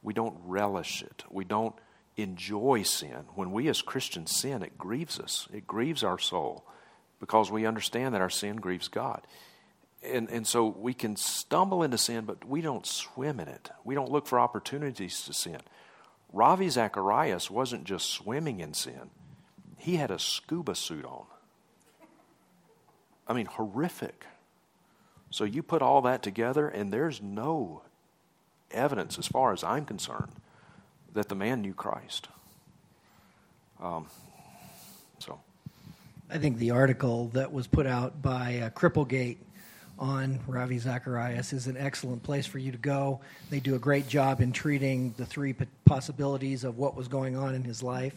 [0.02, 1.24] We don't relish it.
[1.30, 1.74] We don't
[2.16, 3.24] enjoy sin.
[3.34, 6.64] When we as Christians sin, it grieves us, it grieves our soul
[7.20, 9.26] because we understand that our sin grieves God.
[10.02, 13.70] And, and so we can stumble into sin, but we don't swim in it.
[13.84, 15.61] We don't look for opportunities to sin.
[16.32, 19.11] Ravi Zacharias wasn't just swimming in sin,
[19.76, 21.24] he had a scuba suit on.
[23.26, 24.26] I mean, horrific.
[25.30, 27.82] So you put all that together, and there's no
[28.72, 30.32] evidence, as far as I'm concerned,
[31.14, 32.28] that the man knew Christ.
[33.80, 34.06] Um,
[35.18, 35.40] so.
[36.30, 39.38] I think the article that was put out by uh, Cripplegate
[39.98, 43.20] on Ravi Zacharias is an excellent place for you to go.
[43.50, 45.54] They do a great job in treating the three
[45.84, 48.14] possibilities of what was going on in his life,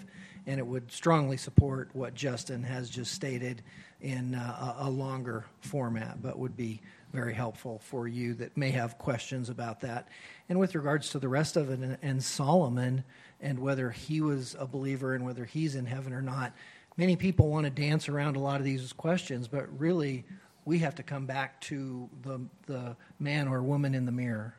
[0.48, 3.62] and it would strongly support what Justin has just stated
[4.02, 6.82] in uh, a longer format, but would be
[7.14, 10.08] very helpful for you that may have questions about that.
[10.50, 13.04] And with regards to the rest of it, and Solomon,
[13.40, 16.54] and whether he was a believer and whether he's in heaven or not,
[16.98, 20.26] many people want to dance around a lot of these questions, but really
[20.66, 24.56] we have to come back to the, the man or woman in the mirror.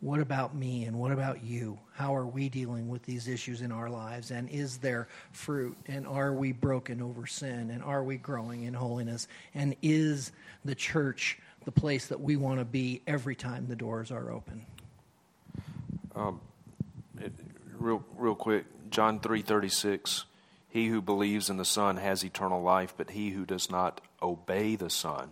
[0.00, 1.78] What about me and what about you?
[1.92, 4.30] How are we dealing with these issues in our lives?
[4.30, 5.76] And is there fruit?
[5.86, 7.68] And are we broken over sin?
[7.68, 9.28] And are we growing in holiness?
[9.54, 10.32] And is
[10.64, 14.64] the church the place that we want to be every time the doors are open?
[16.14, 16.40] Um,
[17.18, 17.32] it,
[17.78, 20.24] real, real quick, John three thirty six.
[20.68, 24.76] He who believes in the Son has eternal life, but he who does not obey
[24.76, 25.30] the Son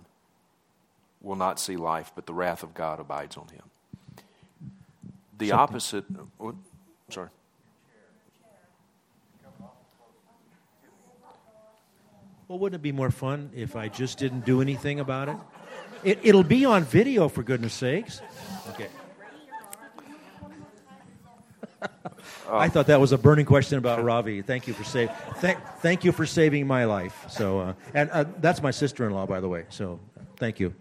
[1.21, 3.63] will not see life, but the wrath of God abides on him.
[5.39, 5.61] The Something.
[5.61, 6.05] opposite.
[6.39, 6.57] What,
[7.09, 7.29] sorry.
[12.49, 15.37] Well, wouldn't it be more fun if I just didn't do anything about it?
[16.05, 18.21] It it'll be on video, for goodness sakes.
[18.71, 18.89] Okay.
[22.51, 24.43] I thought that was a burning question about Ravi.
[24.43, 25.15] Thank you for saving.
[25.37, 27.27] Thank, thank you for saving my life.
[27.29, 29.65] So, uh, and uh, that's my sister-in-law, by the way.
[29.69, 30.01] So,
[30.37, 30.75] thank you.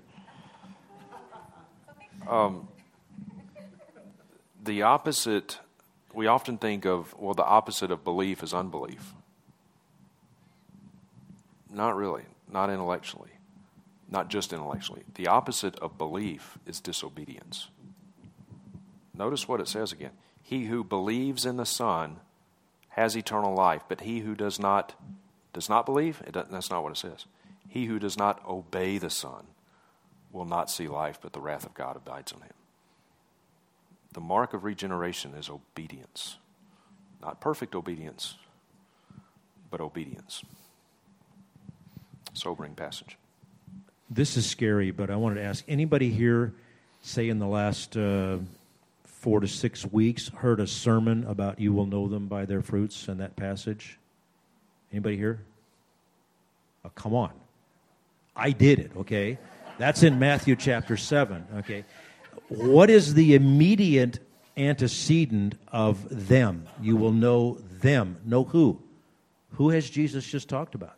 [2.28, 2.68] Um,
[4.64, 5.60] the opposite,
[6.14, 9.14] we often think of, well, the opposite of belief is unbelief.
[11.70, 13.30] Not really, not intellectually,
[14.10, 15.04] not just intellectually.
[15.16, 17.70] The opposite of belief is disobedience.
[19.14, 20.12] Notice what it says again.
[20.42, 22.18] He who believes in the Son
[22.90, 24.96] has eternal life, but he who does not
[25.54, 27.26] does not believe, that's not what it says.
[27.68, 29.48] He who does not obey the Son
[30.32, 32.54] will not see life, but the wrath of God abides on him.
[34.14, 36.38] The mark of regeneration is obedience.
[37.22, 38.36] Not perfect obedience,
[39.72, 40.44] but obedience.
[42.34, 43.18] Sobering passage.
[44.10, 46.54] This is scary, but I wanted to ask anybody here,
[47.02, 48.38] say in the last uh,
[49.04, 53.10] four to six weeks, heard a sermon about you will know them by their fruits
[53.10, 53.98] and that passage?
[54.94, 55.40] Anybody here?
[56.86, 57.32] Oh, come on.
[58.36, 59.38] I did it, okay?
[59.78, 61.46] That's in Matthew chapter 7.
[61.58, 61.84] Okay.
[62.48, 64.20] What is the immediate
[64.56, 66.68] antecedent of them?
[66.82, 68.18] You will know them.
[68.26, 68.82] Know who?
[69.52, 70.97] Who has Jesus just talked about?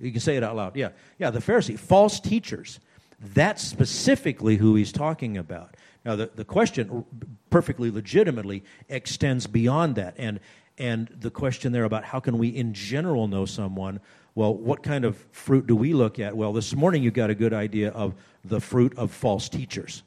[0.00, 0.76] You can say it out loud.
[0.76, 0.90] Yeah.
[1.18, 1.78] Yeah, the Pharisee.
[1.78, 2.80] False teachers.
[3.20, 5.76] That's specifically who he's talking about.
[6.04, 7.04] Now, the, the question,
[7.50, 10.14] perfectly legitimately, extends beyond that.
[10.16, 10.40] And,
[10.78, 14.00] and the question there about how can we, in general, know someone
[14.34, 16.36] well, what kind of fruit do we look at?
[16.36, 20.02] Well, this morning you got a good idea of the fruit of false teachers,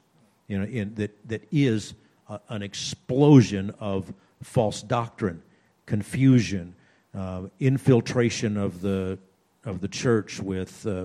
[0.48, 1.94] you know, in, that, that is
[2.28, 5.42] a, an explosion of false doctrine,
[5.86, 6.74] confusion,
[7.14, 9.18] uh, infiltration of the,
[9.64, 11.04] of the church with, uh,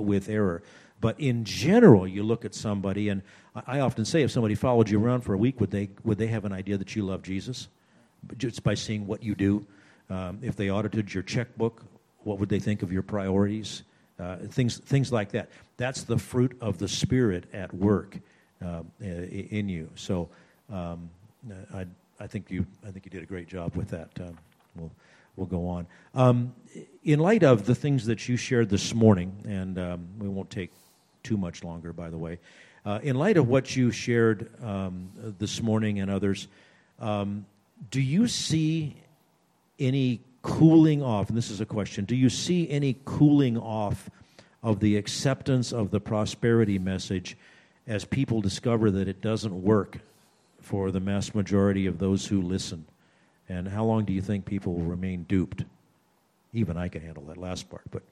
[0.00, 0.62] with error.
[1.00, 3.22] But in general, you look at somebody, and
[3.66, 6.26] I often say, if somebody followed you around for a week, would they, would they
[6.26, 7.68] have an idea that you love Jesus?
[8.36, 9.64] Just by seeing what you do.
[10.10, 11.82] Um, if they audited your checkbook,
[12.24, 13.82] what would they think of your priorities?
[14.18, 15.48] Uh, things, things like that.
[15.76, 18.18] That's the fruit of the Spirit at work
[18.64, 19.88] uh, in you.
[19.94, 20.28] So
[20.72, 21.08] um,
[21.72, 21.86] I,
[22.18, 24.10] I, think you, I think you did a great job with that.
[24.20, 24.36] Um,
[24.74, 24.90] we'll,
[25.38, 25.86] we'll go on.
[26.14, 26.54] Um,
[27.04, 30.72] in light of the things that you shared this morning, and um, we won't take
[31.22, 32.38] too much longer, by the way.
[32.84, 36.48] Uh, in light of what you shared um, this morning and others,
[36.98, 37.46] um,
[37.90, 38.96] do you see
[39.78, 41.28] any cooling off?
[41.28, 44.10] And this is a question do you see any cooling off
[44.62, 47.36] of the acceptance of the prosperity message
[47.86, 49.98] as people discover that it doesn't work
[50.60, 52.84] for the mass majority of those who listen?
[53.48, 55.64] And how long do you think people will remain duped?
[56.52, 58.02] Even I can handle that last part, but.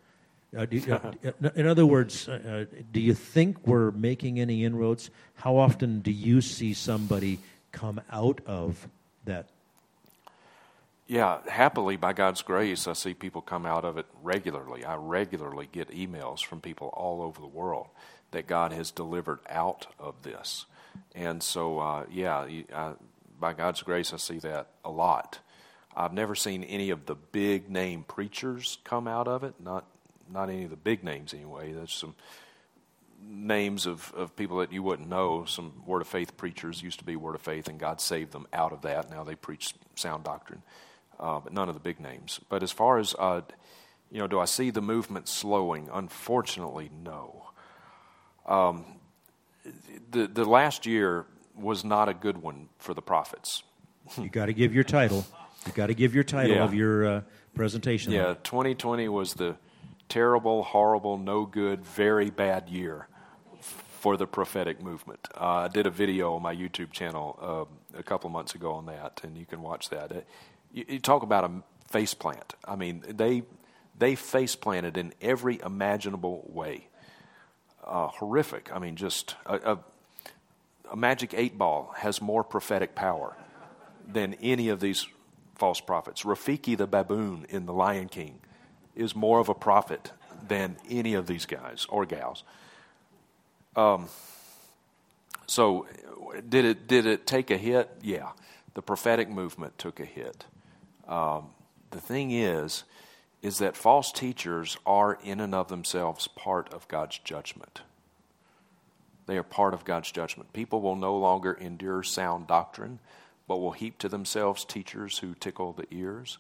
[0.57, 1.13] Uh, you, uh,
[1.57, 5.11] in other words, uh, uh, do you think we're making any inroads?
[5.35, 7.41] How often do you see somebody
[7.73, 8.89] come out of
[9.25, 9.49] that
[11.09, 14.85] yeah, happily, by God's grace, I see people come out of it regularly.
[14.85, 17.87] I regularly get emails from people all over the world
[18.33, 20.67] that God has delivered out of this.
[21.15, 22.93] And so, uh, yeah, I,
[23.39, 25.39] by God's grace, I see that a lot.
[25.97, 29.87] I've never seen any of the big name preachers come out of it, not,
[30.31, 31.73] not any of the big names anyway.
[31.73, 32.15] There's some
[33.23, 35.45] names of, of people that you wouldn't know.
[35.47, 38.47] Some Word of Faith preachers used to be Word of Faith, and God saved them
[38.53, 39.11] out of that.
[39.11, 40.63] Now they preach sound doctrine
[41.19, 42.41] uh, but none of the big names.
[42.49, 43.43] But as far as, uh,
[44.11, 45.89] you know, do I see the movement slowing?
[45.93, 47.51] Unfortunately, no.
[48.47, 48.85] Um,
[50.11, 51.27] the, the last year
[51.57, 53.63] was not a good one for the prophets.
[54.19, 55.25] you got to give your title.
[55.67, 56.65] You got to give your title yeah.
[56.65, 57.21] of your uh,
[57.55, 58.13] presentation.
[58.13, 59.57] Yeah, 2020 was the
[60.09, 63.09] terrible, horrible, no good, very bad year
[63.61, 65.27] for the prophetic movement.
[65.35, 67.39] Uh, I did a video on my YouTube channel
[67.95, 70.13] uh, a couple months ago on that, and you can watch that
[70.77, 71.51] you, you talk about a
[71.89, 72.55] face plant.
[72.65, 73.43] I mean, they
[73.99, 76.89] they face planted in every imaginable way.
[77.85, 78.71] Uh, horrific.
[78.75, 79.79] I mean, just a, a,
[80.91, 83.37] a, magic eight ball has more prophetic power
[84.07, 85.07] than any of these
[85.55, 86.23] false prophets.
[86.23, 88.39] Rafiki the baboon in The Lion King
[88.95, 90.13] is more of a prophet
[90.47, 92.45] than any of these guys or gals.
[93.75, 94.09] Um,
[95.47, 95.87] so,
[96.49, 97.91] did it did it take a hit?
[98.03, 98.31] Yeah,
[98.75, 100.45] the prophetic movement took a hit.
[101.07, 101.49] Um,
[101.91, 102.85] the thing is,
[103.43, 107.83] is that false teachers are in and of themselves part of God's judgment.
[109.27, 110.53] They are part of God's judgment.
[110.53, 113.01] People will no longer endure sound doctrine,
[113.49, 116.39] but will heap to themselves teachers who tickle the ears.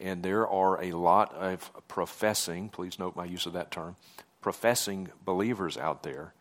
[0.00, 3.96] And there are a lot of professing, please note my use of that term,
[4.40, 6.32] professing believers out there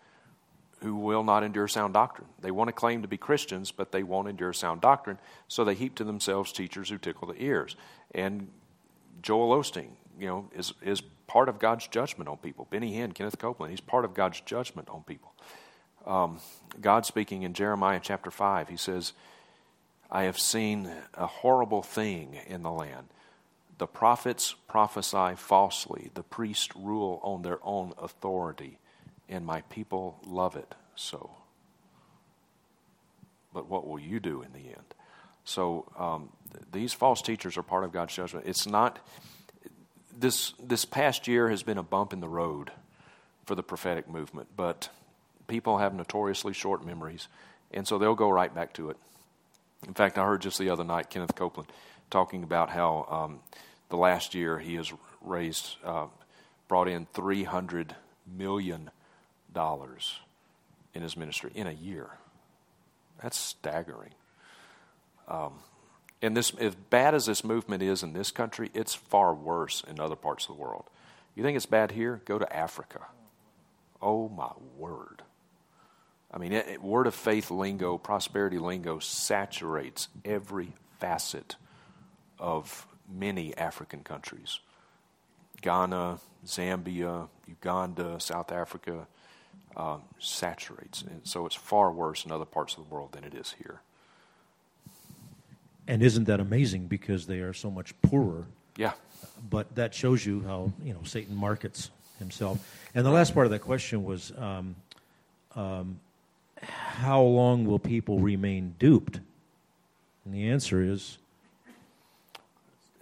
[0.82, 2.28] who will not endure sound doctrine.
[2.39, 5.76] They want to claim to be Christians, but they won't endure sound doctrine, so they
[5.76, 7.76] heap to themselves teachers who tickle the ears.
[8.16, 8.48] And
[9.22, 12.68] Joel Osteen, you know, is, is part of God's judgment on people.
[12.72, 15.34] Benny Hinn, Kenneth Copeland, he's part of God's judgment on people.
[16.06, 16.39] Um,
[16.80, 19.14] God speaking in Jeremiah chapter 5, he says,
[20.10, 23.08] I have seen a horrible thing in the land.
[23.78, 28.78] The prophets prophesy falsely, the priests rule on their own authority
[29.32, 31.32] and my people love it so.
[33.54, 34.93] But what will you do in the end?
[35.45, 38.45] So um, th- these false teachers are part of God's judgment.
[38.45, 38.99] It's not
[40.16, 42.71] this this past year has been a bump in the road
[43.46, 44.89] for the prophetic movement, but
[45.52, 47.28] people have notoriously short memories,
[47.72, 48.98] and so they'll go right back to it.
[49.86, 51.70] In fact, I heard just the other night Kenneth Copeland
[52.10, 53.40] talking about how um,
[53.90, 56.06] the last year he has raised, uh,
[56.70, 57.96] brought in three hundred
[58.26, 58.92] million
[59.54, 60.20] dollars
[60.94, 62.10] in his ministry in a year.
[63.22, 64.14] That's staggering.
[65.28, 65.54] Um,
[66.22, 70.00] and this, as bad as this movement is in this country, it's far worse in
[70.00, 70.86] other parts of the world.
[71.36, 72.22] You think it's bad here?
[72.26, 73.02] Go to Africa.
[74.02, 75.24] Oh my word.
[76.33, 81.58] I mean, it, it, word of faith lingo, prosperity lingo saturates every facet
[82.39, 84.59] of many African countries
[85.62, 89.05] Ghana, Zambia, Uganda, South Africa,
[89.75, 91.03] um, saturates.
[91.03, 93.82] And so it's far worse in other parts of the world than it is here.
[95.87, 98.45] And isn't that amazing because they are so much poorer?
[98.78, 98.93] Yeah.
[99.49, 102.59] But that shows you how you know Satan markets himself.
[102.95, 104.75] And the last part of that question was, um,
[105.55, 105.99] um,
[106.62, 109.20] how long will people remain duped?
[110.25, 111.17] And the answer is,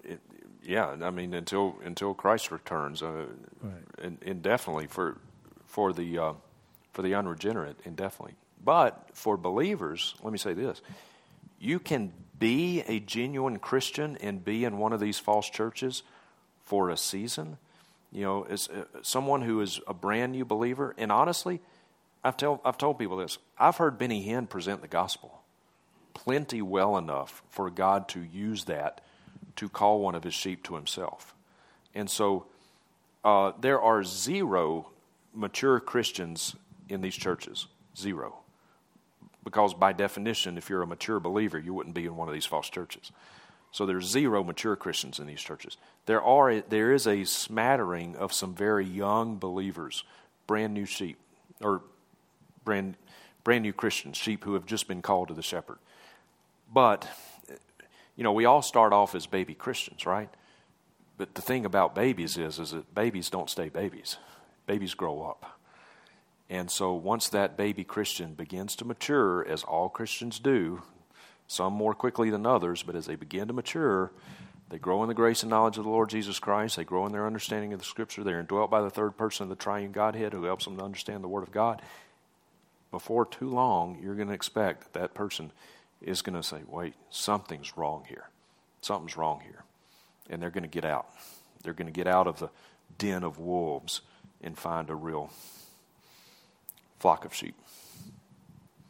[0.04, 0.20] it,
[0.64, 0.96] yeah.
[1.02, 3.26] I mean, until until Christ returns, uh,
[3.62, 4.14] right.
[4.22, 5.18] indefinitely for
[5.66, 6.34] for the uh,
[6.94, 8.36] for the unregenerate, indefinitely.
[8.64, 10.82] But for believers, let me say this
[11.60, 16.04] you can be a genuine Christian and be in one of these false churches
[16.64, 17.58] for a season,
[18.12, 21.60] You know, as uh, someone who is a brand new believer, and honestly,
[22.24, 23.38] I've, tell, I've told people this.
[23.58, 25.40] I've heard Benny Hinn present the gospel
[26.14, 29.02] plenty well enough for God to use that
[29.56, 31.34] to call one of his sheep to himself.
[31.96, 32.46] And so
[33.24, 34.90] uh, there are zero
[35.34, 36.56] mature Christians
[36.90, 37.68] in these churches.
[37.98, 38.40] Zero.
[39.44, 42.46] Because by definition, if you're a mature believer, you wouldn't be in one of these
[42.46, 43.12] false churches.
[43.72, 45.78] So there's zero mature Christians in these churches.
[46.06, 50.04] There are there is a smattering of some very young believers,
[50.48, 51.18] brand new sheep,
[51.62, 51.82] or
[52.70, 52.96] brand
[53.44, 55.80] brand new Christians, sheep who have just been called to the shepherd.
[56.72, 57.08] But
[58.16, 60.30] you know, we all start off as baby Christians, right?
[61.18, 64.18] But the thing about babies is is that babies don't stay babies.
[64.68, 65.60] Babies grow up.
[66.48, 70.84] And so once that baby Christian begins to mature, as all Christians do,
[71.48, 74.12] some more quickly than others, but as they begin to mature,
[74.70, 76.76] they grow in the grace and knowledge of the Lord Jesus Christ.
[76.76, 78.24] They grow in their understanding of the Scripture.
[78.24, 81.24] They're indwelt by the third person of the triune Godhead who helps them to understand
[81.24, 81.82] the Word of God.
[82.92, 85.52] Before too long, you're going to expect that that person
[86.02, 88.30] is going to say, wait, something's wrong here.
[88.82, 89.64] Something's wrong here.
[90.30, 91.08] And they're going to get out.
[91.64, 92.50] They're going to get out of the
[92.98, 94.02] den of wolves
[94.42, 95.32] and find a real
[97.00, 97.56] flock of sheep.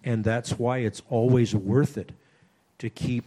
[0.03, 2.11] And that's why it's always worth it
[2.77, 3.25] to keep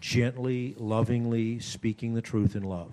[0.00, 2.92] gently, lovingly speaking the truth in love.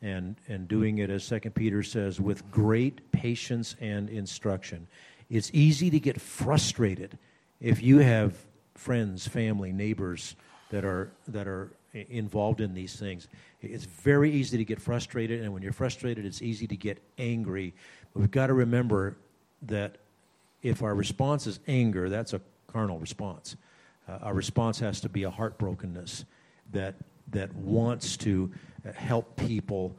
[0.00, 4.88] And, and doing it, as Second Peter says, with great patience and instruction.
[5.32, 7.16] It's easy to get frustrated
[7.58, 8.36] if you have
[8.74, 10.36] friends, family, neighbors
[10.68, 13.28] that are, that are involved in these things.
[13.62, 17.72] It's very easy to get frustrated, and when you're frustrated, it's easy to get angry.
[18.12, 19.16] But we've got to remember
[19.62, 19.96] that
[20.62, 23.56] if our response is anger, that's a carnal response.
[24.06, 26.26] Uh, our response has to be a heartbrokenness
[26.72, 26.96] that,
[27.30, 28.52] that wants to
[28.94, 29.96] help people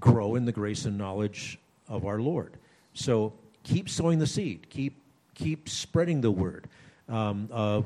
[0.00, 2.56] grow in the grace and knowledge of our Lord.
[2.92, 3.34] So
[3.64, 5.02] keep sowing the seed, keep,
[5.34, 6.68] keep spreading the word.
[7.08, 7.82] Um, a,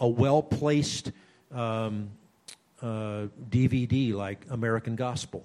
[0.00, 1.12] a well placed
[1.52, 2.10] um,
[2.82, 5.44] uh, DVD like American Gospel.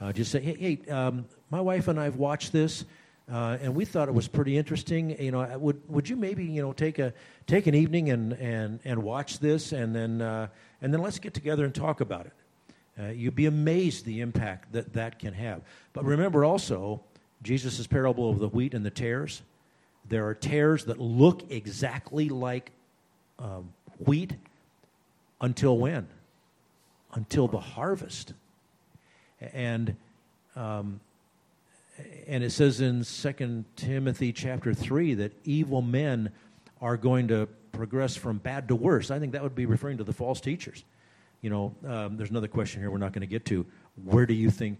[0.00, 2.84] Uh, just say, hey, hey um, my wife and I have watched this.
[3.30, 5.20] Uh, and we thought it was pretty interesting.
[5.20, 7.12] You know, would would you maybe you know take a
[7.48, 10.46] take an evening and and and watch this, and then uh,
[10.80, 12.32] and then let's get together and talk about it.
[12.98, 15.60] Uh, you'd be amazed the impact that that can have.
[15.92, 17.02] But remember also
[17.42, 19.42] Jesus' parable of the wheat and the tares.
[20.08, 22.72] There are tares that look exactly like
[23.38, 24.34] um, wheat
[25.40, 26.06] until when?
[27.12, 28.32] Until the harvest.
[29.40, 29.96] And
[30.54, 31.00] um,
[32.26, 36.30] and it says in Second Timothy chapter 3 that evil men
[36.80, 39.10] are going to progress from bad to worse.
[39.10, 40.84] I think that would be referring to the false teachers.
[41.42, 43.66] You know, um, there's another question here we're not going to get to.
[44.04, 44.78] Where do you think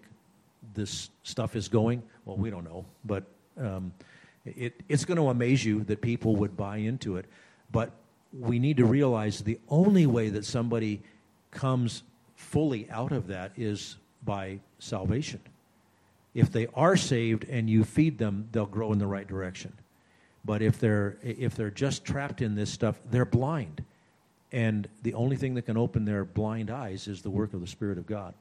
[0.75, 2.03] this stuff is going?
[2.25, 3.25] Well, we don't know, but
[3.59, 3.93] um,
[4.45, 7.27] it, it's going to amaze you that people would buy into it.
[7.73, 7.91] But
[8.33, 11.03] we need to realize the only way that somebody
[11.51, 12.03] comes
[12.35, 15.41] fully out of that is by salvation
[16.37, 19.73] if they are saved and you feed them, they'll grow in the right direction.
[20.45, 23.83] But if they're if they're just trapped in this stuff, they're blind.
[24.53, 27.67] And the only thing that can open their blind eyes is the work of the
[27.67, 28.35] Spirit of God.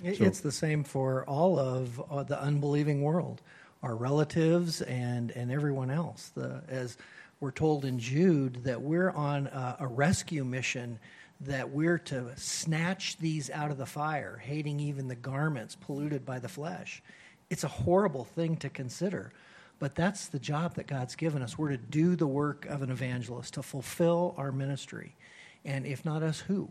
[0.00, 3.42] So, it's the same for all of uh, the unbelieving world,
[3.82, 6.30] our relatives and and everyone else.
[6.34, 6.96] The, as
[7.40, 10.98] we're told in Jude that we're on a, a rescue mission
[11.40, 16.38] that we're to snatch these out of the fire, hating even the garments polluted by
[16.38, 17.02] the flesh
[17.50, 19.32] it's a horrible thing to consider.
[19.78, 21.58] But that's the job that God's given us.
[21.58, 25.16] We're to do the work of an evangelist, to fulfill our ministry.
[25.64, 26.70] And if not us, who?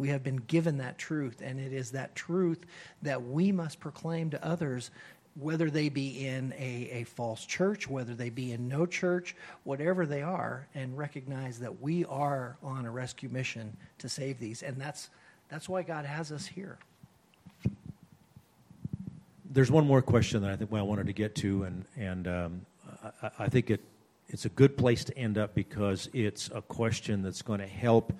[0.00, 2.64] We have been given that truth, and it is that truth
[3.02, 4.90] that we must proclaim to others,
[5.38, 10.06] whether they be in a, a false church, whether they be in no church, whatever
[10.06, 14.62] they are, and recognize that we are on a rescue mission to save these.
[14.62, 15.10] And that's,
[15.50, 16.78] that's why God has us here
[19.52, 22.60] there's one more question that I think I wanted to get to, and and um,
[23.20, 23.80] I, I, think it
[24.28, 28.12] it's a good place to end up because it's a question that's going to help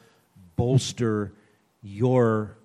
[0.56, 1.30] bolster
[1.82, 2.56] your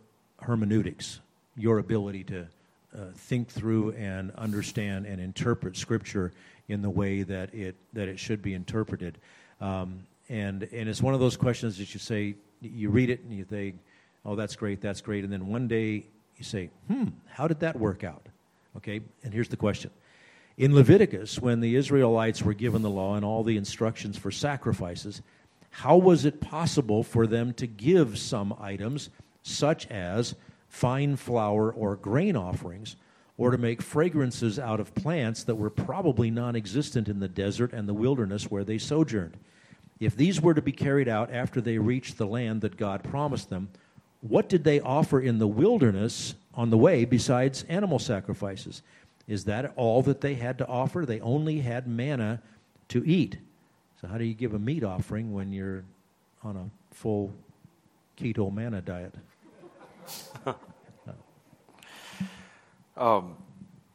[0.41, 1.19] hermeneutics,
[1.55, 2.47] your ability to
[2.95, 6.31] uh, think through and understand and interpret Scripture
[6.67, 9.17] in the way that it that it should be interpreted.
[9.61, 13.33] Um, and and it's one of those questions that you say you read it and
[13.33, 13.79] you think,
[14.25, 16.05] oh, that's great, that's great, and then one day
[16.37, 18.25] you say, hmm, how did that work out?
[18.77, 19.91] Okay, and here's the question.
[20.57, 25.21] In Leviticus, when the Israelites were given the law and all the instructions for sacrifices,
[25.79, 29.09] how was it possible for them to give some items,
[29.43, 30.33] such as
[30.69, 32.95] fine flour or grain offerings,
[33.37, 37.73] or to make fragrances out of plants that were probably non existent in the desert
[37.73, 39.35] and the wilderness where they sojourned.
[39.99, 43.49] If these were to be carried out after they reached the land that God promised
[43.49, 43.67] them,
[44.21, 48.81] what did they offer in the wilderness on the way besides animal sacrifices?
[49.27, 51.05] Is that all that they had to offer?
[51.05, 52.41] They only had manna
[52.87, 53.39] to eat.
[54.07, 55.83] How do you give a meat offering when you're
[56.43, 57.33] on a full
[58.17, 59.13] keto manna diet?
[62.97, 63.35] um,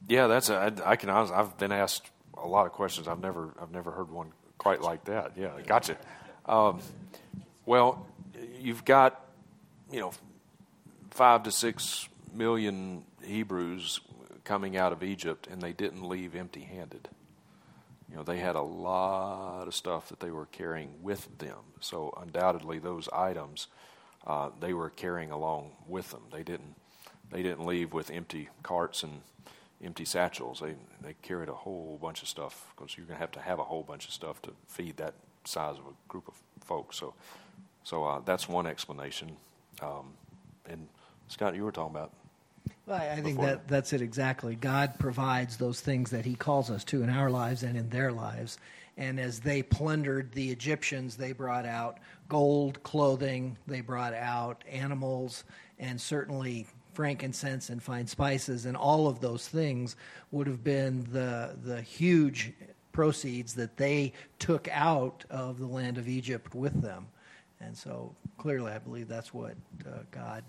[0.08, 1.10] yeah, that's a, I, I can.
[1.10, 3.08] honestly, I've been asked a lot of questions.
[3.08, 5.32] I've never, I've never heard one quite like that.
[5.36, 5.96] Yeah, gotcha.
[6.46, 6.80] Um,
[7.66, 8.06] well,
[8.60, 9.24] you've got,
[9.92, 10.12] you know,
[11.10, 14.00] five to six million Hebrews
[14.44, 17.08] coming out of Egypt, and they didn't leave empty handed.
[18.10, 21.58] You know, they had a lot of stuff that they were carrying with them.
[21.80, 23.68] So, undoubtedly, those items
[24.26, 26.22] uh, they were carrying along with them.
[26.32, 26.74] They didn't,
[27.30, 29.22] they didn't leave with empty carts and
[29.82, 30.60] empty satchels.
[30.60, 33.58] They, they carried a whole bunch of stuff because you're going to have to have
[33.58, 35.14] a whole bunch of stuff to feed that
[35.44, 36.34] size of a group of
[36.64, 36.96] folks.
[36.96, 37.14] So,
[37.82, 39.36] so uh, that's one explanation.
[39.80, 40.12] Um,
[40.68, 40.86] and
[41.28, 42.12] Scott, you were talking about.
[42.90, 44.56] Well, I think that that's it exactly.
[44.56, 48.10] God provides those things that He calls us to in our lives and in their
[48.10, 48.58] lives.
[48.96, 51.98] And as they plundered the Egyptians, they brought out
[52.28, 55.44] gold, clothing, they brought out animals,
[55.78, 59.94] and certainly frankincense and fine spices, and all of those things
[60.32, 62.52] would have been the the huge
[62.90, 67.06] proceeds that they took out of the land of Egypt with them.
[67.60, 69.54] And so clearly, I believe that's what
[69.86, 70.42] uh, God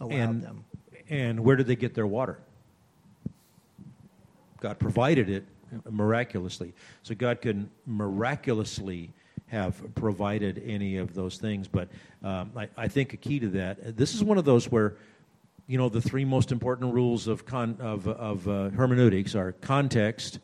[0.00, 0.64] allowed and, them.
[1.10, 2.38] And where did they get their water?
[4.60, 5.44] God provided it
[5.90, 6.72] miraculously.
[7.02, 9.12] So God could miraculously
[9.48, 11.66] have provided any of those things.
[11.66, 11.88] But
[12.22, 14.96] um, I, I, think a key to that, this is one of those where,
[15.66, 20.38] you know, the three most important rules of, con, of, of uh, hermeneutics are context,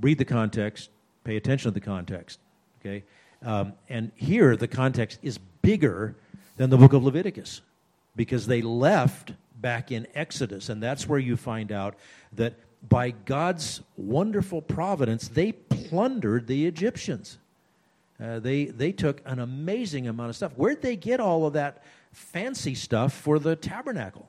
[0.00, 0.90] read the context,
[1.22, 2.40] pay attention to the context.
[2.80, 3.04] Okay?
[3.44, 6.16] Um, and here, the context is bigger
[6.56, 7.60] than the book of Leviticus
[8.16, 10.68] because they left back in Exodus.
[10.68, 11.94] And that's where you find out
[12.32, 12.54] that
[12.88, 17.38] by God's wonderful providence, they plundered the Egyptians.
[18.22, 20.52] Uh, they, they took an amazing amount of stuff.
[20.56, 21.82] Where'd they get all of that
[22.12, 24.28] fancy stuff for the tabernacle?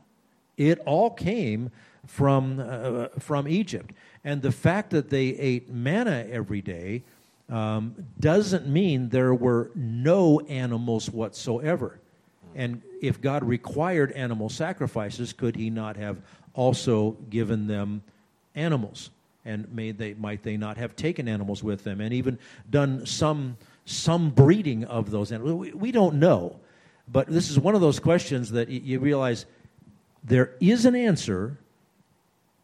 [0.57, 1.71] It all came
[2.05, 3.91] from, uh, from Egypt.
[4.23, 7.03] And the fact that they ate manna every day
[7.49, 11.99] um, doesn't mean there were no animals whatsoever.
[12.55, 16.21] And if God required animal sacrifices, could He not have
[16.53, 18.01] also given them
[18.55, 19.09] animals?
[19.45, 22.37] And may they, might they not have taken animals with them and even
[22.69, 25.53] done some some breeding of those animals.
[25.53, 26.59] We, we don't know.
[27.07, 29.45] But this is one of those questions that you realize
[30.25, 31.57] there is an answer,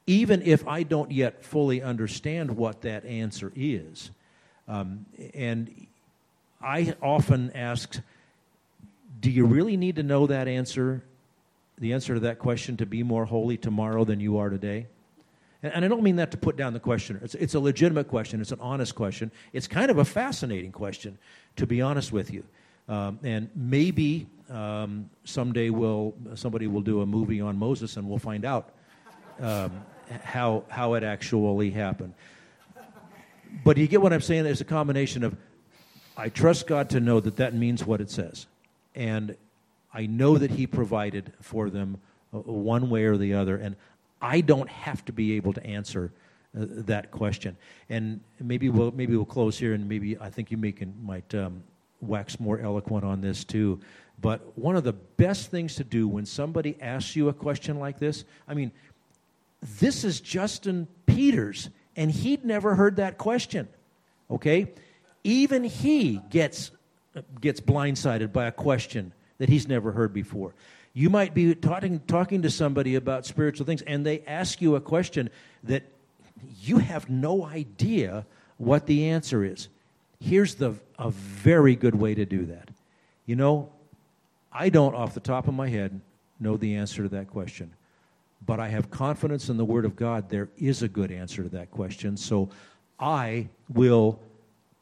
[0.06, 4.12] even if I don't yet fully understand what that answer is.
[4.68, 5.88] Um, and
[6.62, 8.02] I often ask,
[9.24, 11.02] do you really need to know that answer,
[11.78, 14.86] the answer to that question, to be more holy tomorrow than you are today?
[15.64, 17.22] And, I don't mean that to put down the questioner.
[17.24, 19.32] It's, it's a legitimate question, it's an honest question.
[19.54, 21.18] It's kind of a fascinating question,
[21.56, 22.44] to be honest with you.
[22.90, 28.20] Um, and maybe um, someday we'll, somebody will do a movie on Moses and we'll
[28.20, 28.72] find out
[29.40, 29.72] um,
[30.22, 32.14] how, how it actually happened.
[33.64, 34.44] But you get what I'm saying?
[34.44, 35.38] There's a combination of
[36.18, 38.48] I trust God to know that that means what it says.
[38.96, 39.36] And
[39.94, 41.98] I know that He provided for them
[42.34, 43.58] uh, one way or the other.
[43.58, 43.76] And
[44.22, 46.12] I don't have to be able to answer
[46.58, 47.58] uh, that question.
[47.90, 51.34] And maybe we'll maybe we'll close here, and maybe I think you may can, might
[51.36, 51.64] um,
[52.02, 53.80] wax more eloquent on this too.
[54.22, 58.00] But one of the best things to do when somebody asks you a question like
[58.00, 58.72] this, I mean,
[59.80, 63.68] this is Justin Peters, and he'd never heard that question.
[64.30, 64.72] Okay,
[65.24, 66.72] even he gets
[67.42, 70.54] gets blindsided by a question that he's never heard before.
[70.94, 74.82] You might be talking, talking to somebody about spiritual things, and they ask you a
[74.82, 75.30] question
[75.64, 75.84] that
[76.62, 78.26] you have no idea
[78.58, 79.70] what the answer is.
[80.20, 82.70] Here's the, a very good way to do that.
[83.26, 83.72] You know,
[84.52, 86.00] I don't, off the top of my head,
[86.40, 87.74] know the answer to that question.
[88.46, 90.30] But I have confidence in the Word of God.
[90.30, 92.18] There is a good answer to that question.
[92.18, 92.50] So
[93.00, 94.20] I will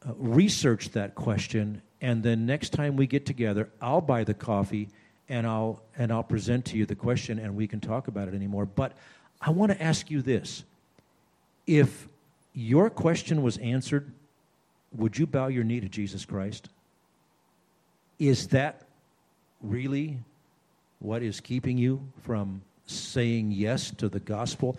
[0.06, 1.80] uh, research that question.
[2.02, 4.88] And then next time we get together, I'll buy the coffee
[5.28, 8.34] and I'll and I'll present to you the question and we can talk about it
[8.34, 8.66] anymore.
[8.66, 8.92] But
[9.40, 10.64] I want to ask you this.
[11.66, 12.08] If
[12.54, 14.10] your question was answered,
[14.94, 16.68] would you bow your knee to Jesus Christ?
[18.18, 18.82] Is that
[19.62, 20.18] really
[20.98, 24.76] what is keeping you from saying yes to the gospel,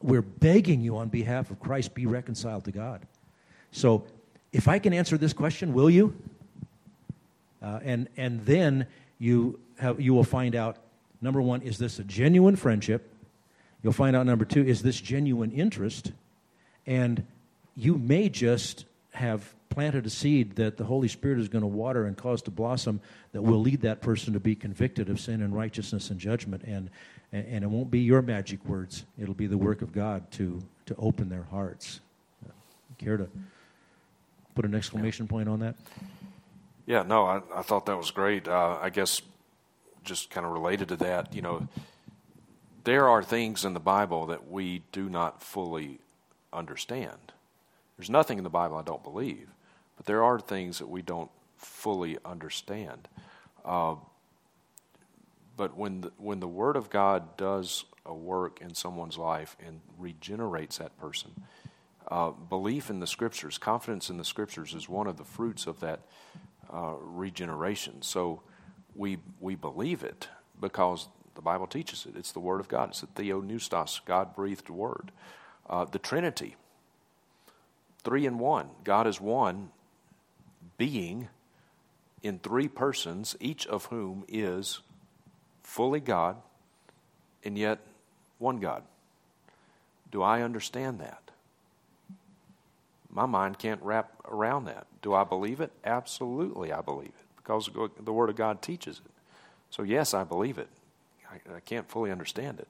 [0.00, 3.02] we're begging you on behalf of Christ, be reconciled to God.
[3.72, 4.04] So,
[4.54, 6.14] if I can answer this question, will you?
[7.60, 8.86] Uh, and, and then
[9.18, 10.76] you, have, you will find out
[11.20, 13.10] number one, is this a genuine friendship?
[13.82, 16.12] You'll find out number two, is this genuine interest?
[16.86, 17.26] And
[17.76, 22.06] you may just have planted a seed that the Holy Spirit is going to water
[22.06, 23.00] and cause to blossom
[23.32, 26.62] that will lead that person to be convicted of sin and righteousness and judgment.
[26.62, 26.90] And,
[27.32, 30.94] and it won't be your magic words, it'll be the work of God to, to
[30.96, 31.98] open their hearts.
[32.98, 33.28] Care to
[34.54, 35.74] put an exclamation point on that?
[36.86, 38.46] Yeah, no, I, I thought that was great.
[38.46, 39.22] Uh, I guess
[40.04, 41.66] just kind of related to that, you know,
[42.84, 45.98] there are things in the Bible that we do not fully
[46.52, 47.32] understand.
[47.96, 49.48] There's nothing in the Bible I don't believe,
[49.96, 53.08] but there are things that we don't fully understand.
[53.64, 53.96] Uh,
[55.56, 59.80] but when the, when the Word of God does a work in someone's life and
[59.98, 61.30] regenerates that person,
[62.08, 65.80] uh, belief in the Scriptures, confidence in the Scriptures is one of the fruits of
[65.80, 66.00] that
[66.72, 68.02] uh, regeneration.
[68.02, 68.42] So
[68.94, 70.28] we, we believe it
[70.60, 72.16] because the Bible teaches it.
[72.16, 72.90] It's the Word of God.
[72.90, 75.12] It's the Theopneustos, God breathed Word.
[75.68, 76.56] Uh, the Trinity,
[78.02, 78.68] three in one.
[78.84, 79.70] God is one
[80.76, 81.28] being
[82.22, 84.80] in three persons, each of whom is
[85.62, 86.36] fully God
[87.44, 87.80] and yet
[88.38, 88.82] one God.
[90.10, 91.23] Do I understand that?
[93.14, 94.86] My mind can't wrap around that.
[95.00, 95.70] Do I believe it?
[95.84, 97.68] Absolutely, I believe it because
[98.02, 99.10] the Word of God teaches it.
[99.70, 100.68] So, yes, I believe it.
[101.30, 102.68] I, I can't fully understand it.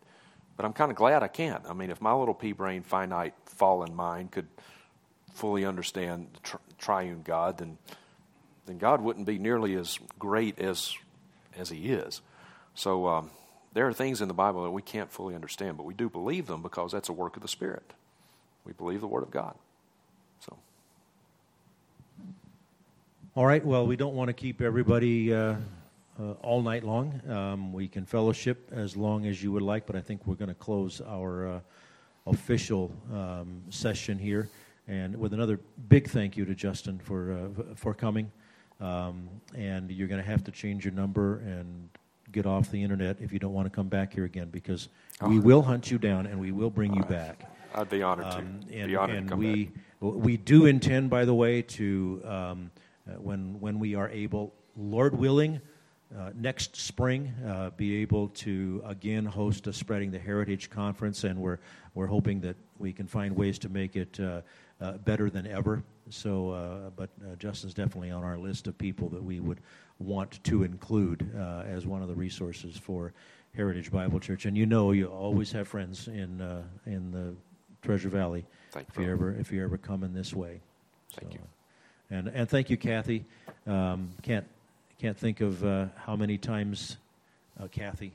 [0.56, 1.62] But I'm kind of glad I can't.
[1.68, 4.46] I mean, if my little pea brain, finite, fallen mind could
[5.32, 7.78] fully understand the tri- triune God, then,
[8.66, 10.94] then God wouldn't be nearly as great as,
[11.56, 12.20] as He is.
[12.74, 13.30] So, um,
[13.72, 16.46] there are things in the Bible that we can't fully understand, but we do believe
[16.46, 17.92] them because that's a work of the Spirit.
[18.64, 19.56] We believe the Word of God.
[20.40, 20.56] So.
[23.34, 23.64] All right.
[23.64, 25.56] Well, we don't want to keep everybody uh,
[26.18, 27.20] uh, all night long.
[27.28, 30.48] Um, we can fellowship as long as you would like, but I think we're going
[30.48, 31.60] to close our uh,
[32.26, 34.48] official um, session here,
[34.88, 35.58] and with another
[35.88, 38.30] big thank you to Justin for uh, for coming.
[38.80, 41.88] Um, and you're going to have to change your number and
[42.32, 44.88] get off the internet if you don't want to come back here again, because
[45.20, 45.28] oh.
[45.28, 47.48] we will hunt you down and we will bring you back.
[47.74, 48.38] I'd be honored to.
[48.38, 49.74] Um, and, be honored and to come we back.
[50.00, 52.70] we do intend, by the way, to um,
[53.08, 55.60] uh, when when we are able, Lord willing.
[56.16, 61.38] Uh, next spring, uh, be able to again host a Spreading the Heritage conference, and
[61.38, 61.58] we're
[61.94, 64.42] we're hoping that we can find ways to make it uh,
[64.80, 65.82] uh better than ever.
[66.10, 69.60] So, uh, but Justin's definitely on our list of people that we would
[69.98, 71.28] want to include
[71.66, 73.12] as one of the resources for
[73.56, 74.44] Heritage Bible Church.
[74.44, 76.40] And you know, you always have friends in
[76.86, 77.34] in the
[77.84, 78.44] Treasure Valley.
[78.72, 80.60] Thank if you ever if you ever come in this way.
[81.12, 81.44] Thank so, you.
[82.10, 83.24] And, and thank you, Kathy.
[83.66, 84.46] Um, can't,
[85.00, 86.96] can't think of uh, how many times,
[87.60, 88.12] uh, Kathy.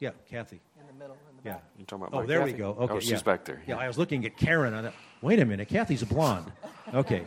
[0.00, 0.60] Yeah, Kathy.
[0.80, 1.16] In the middle.
[1.30, 1.54] In the yeah.
[1.54, 1.62] Back.
[1.78, 2.52] You talking about oh, there Kathy?
[2.52, 2.76] we go.
[2.78, 3.22] Okay, oh, she's yeah.
[3.22, 3.62] back there.
[3.66, 3.76] Yeah.
[3.76, 4.74] yeah, I was looking at Karen.
[4.74, 6.50] I thought, wait a minute, Kathy's a blonde.
[6.92, 7.26] Okay.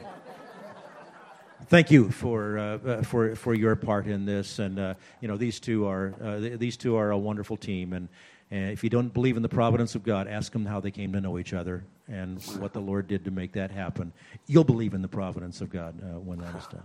[1.67, 5.37] Thank you for uh, uh, for for your part in this, and uh, you know
[5.37, 8.09] these two are uh, these two are a wonderful team, and,
[8.51, 11.13] and if you don't believe in the providence of God, ask them how they came
[11.13, 14.11] to know each other, and what the Lord did to make that happen.
[14.45, 16.83] You'll believe in the providence of God uh, when that is done.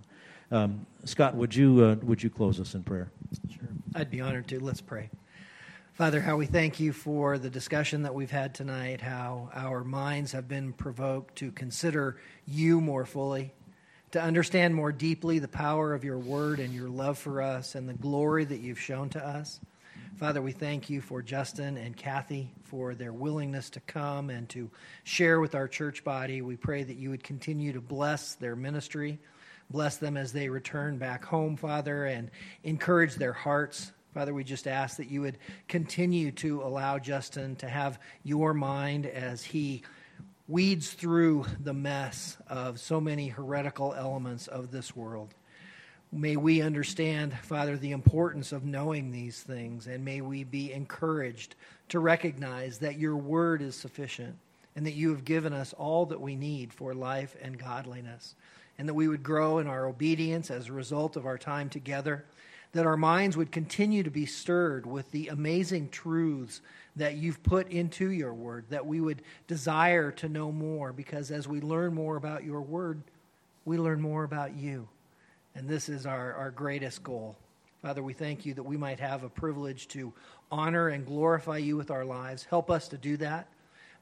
[0.52, 3.10] Um, Scott, would you uh, would you close us in prayer?
[3.51, 4.60] Sure, I'd be honored to.
[4.60, 5.10] Let's pray.
[5.94, 10.32] Father, how we thank you for the discussion that we've had tonight, how our minds
[10.32, 13.55] have been provoked to consider you more fully,
[14.10, 17.88] to understand more deeply the power of your word and your love for us and
[17.88, 19.59] the glory that you've shown to us.
[20.16, 24.70] Father, we thank you for Justin and Kathy for their willingness to come and to
[25.05, 26.40] share with our church body.
[26.40, 29.18] We pray that you would continue to bless their ministry,
[29.68, 32.30] bless them as they return back home, Father, and
[32.64, 33.93] encourage their hearts.
[34.14, 35.36] Father, we just ask that you would
[35.68, 39.82] continue to allow Justin to have your mind as he
[40.48, 45.34] weeds through the mess of so many heretical elements of this world.
[46.12, 51.56] May we understand, Father, the importance of knowing these things, and may we be encouraged
[51.88, 54.36] to recognize that your word is sufficient
[54.76, 58.34] and that you have given us all that we need for life and godliness,
[58.78, 62.24] and that we would grow in our obedience as a result of our time together,
[62.72, 66.60] that our minds would continue to be stirred with the amazing truths
[66.94, 71.48] that you've put into your word, that we would desire to know more, because as
[71.48, 73.02] we learn more about your word,
[73.64, 74.86] we learn more about you.
[75.56, 77.34] And this is our, our greatest goal.
[77.80, 80.12] Father, we thank you that we might have a privilege to
[80.52, 82.44] honor and glorify you with our lives.
[82.44, 83.48] Help us to do that.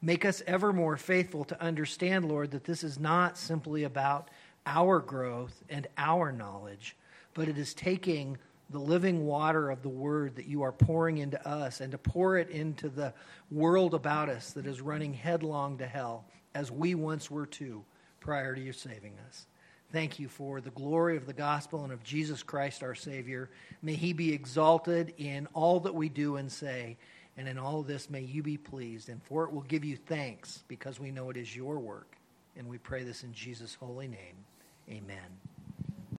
[0.01, 4.29] Make us ever more faithful to understand, Lord, that this is not simply about
[4.65, 6.97] our growth and our knowledge,
[7.33, 8.37] but it is taking
[8.69, 12.37] the living water of the word that you are pouring into us and to pour
[12.37, 13.13] it into the
[13.49, 17.85] world about us that is running headlong to hell, as we once were too
[18.19, 19.45] prior to your saving us.
[19.95, 23.49] Thank you for the glory of the gospel and of Jesus Christ our Savior.
[23.81, 26.97] May he be exalted in all that we do and say,
[27.37, 29.07] and in all this may you be pleased.
[29.07, 32.17] And for it we'll give you thanks because we know it is your work.
[32.57, 34.35] And we pray this in Jesus' holy name.
[34.89, 35.54] Amen.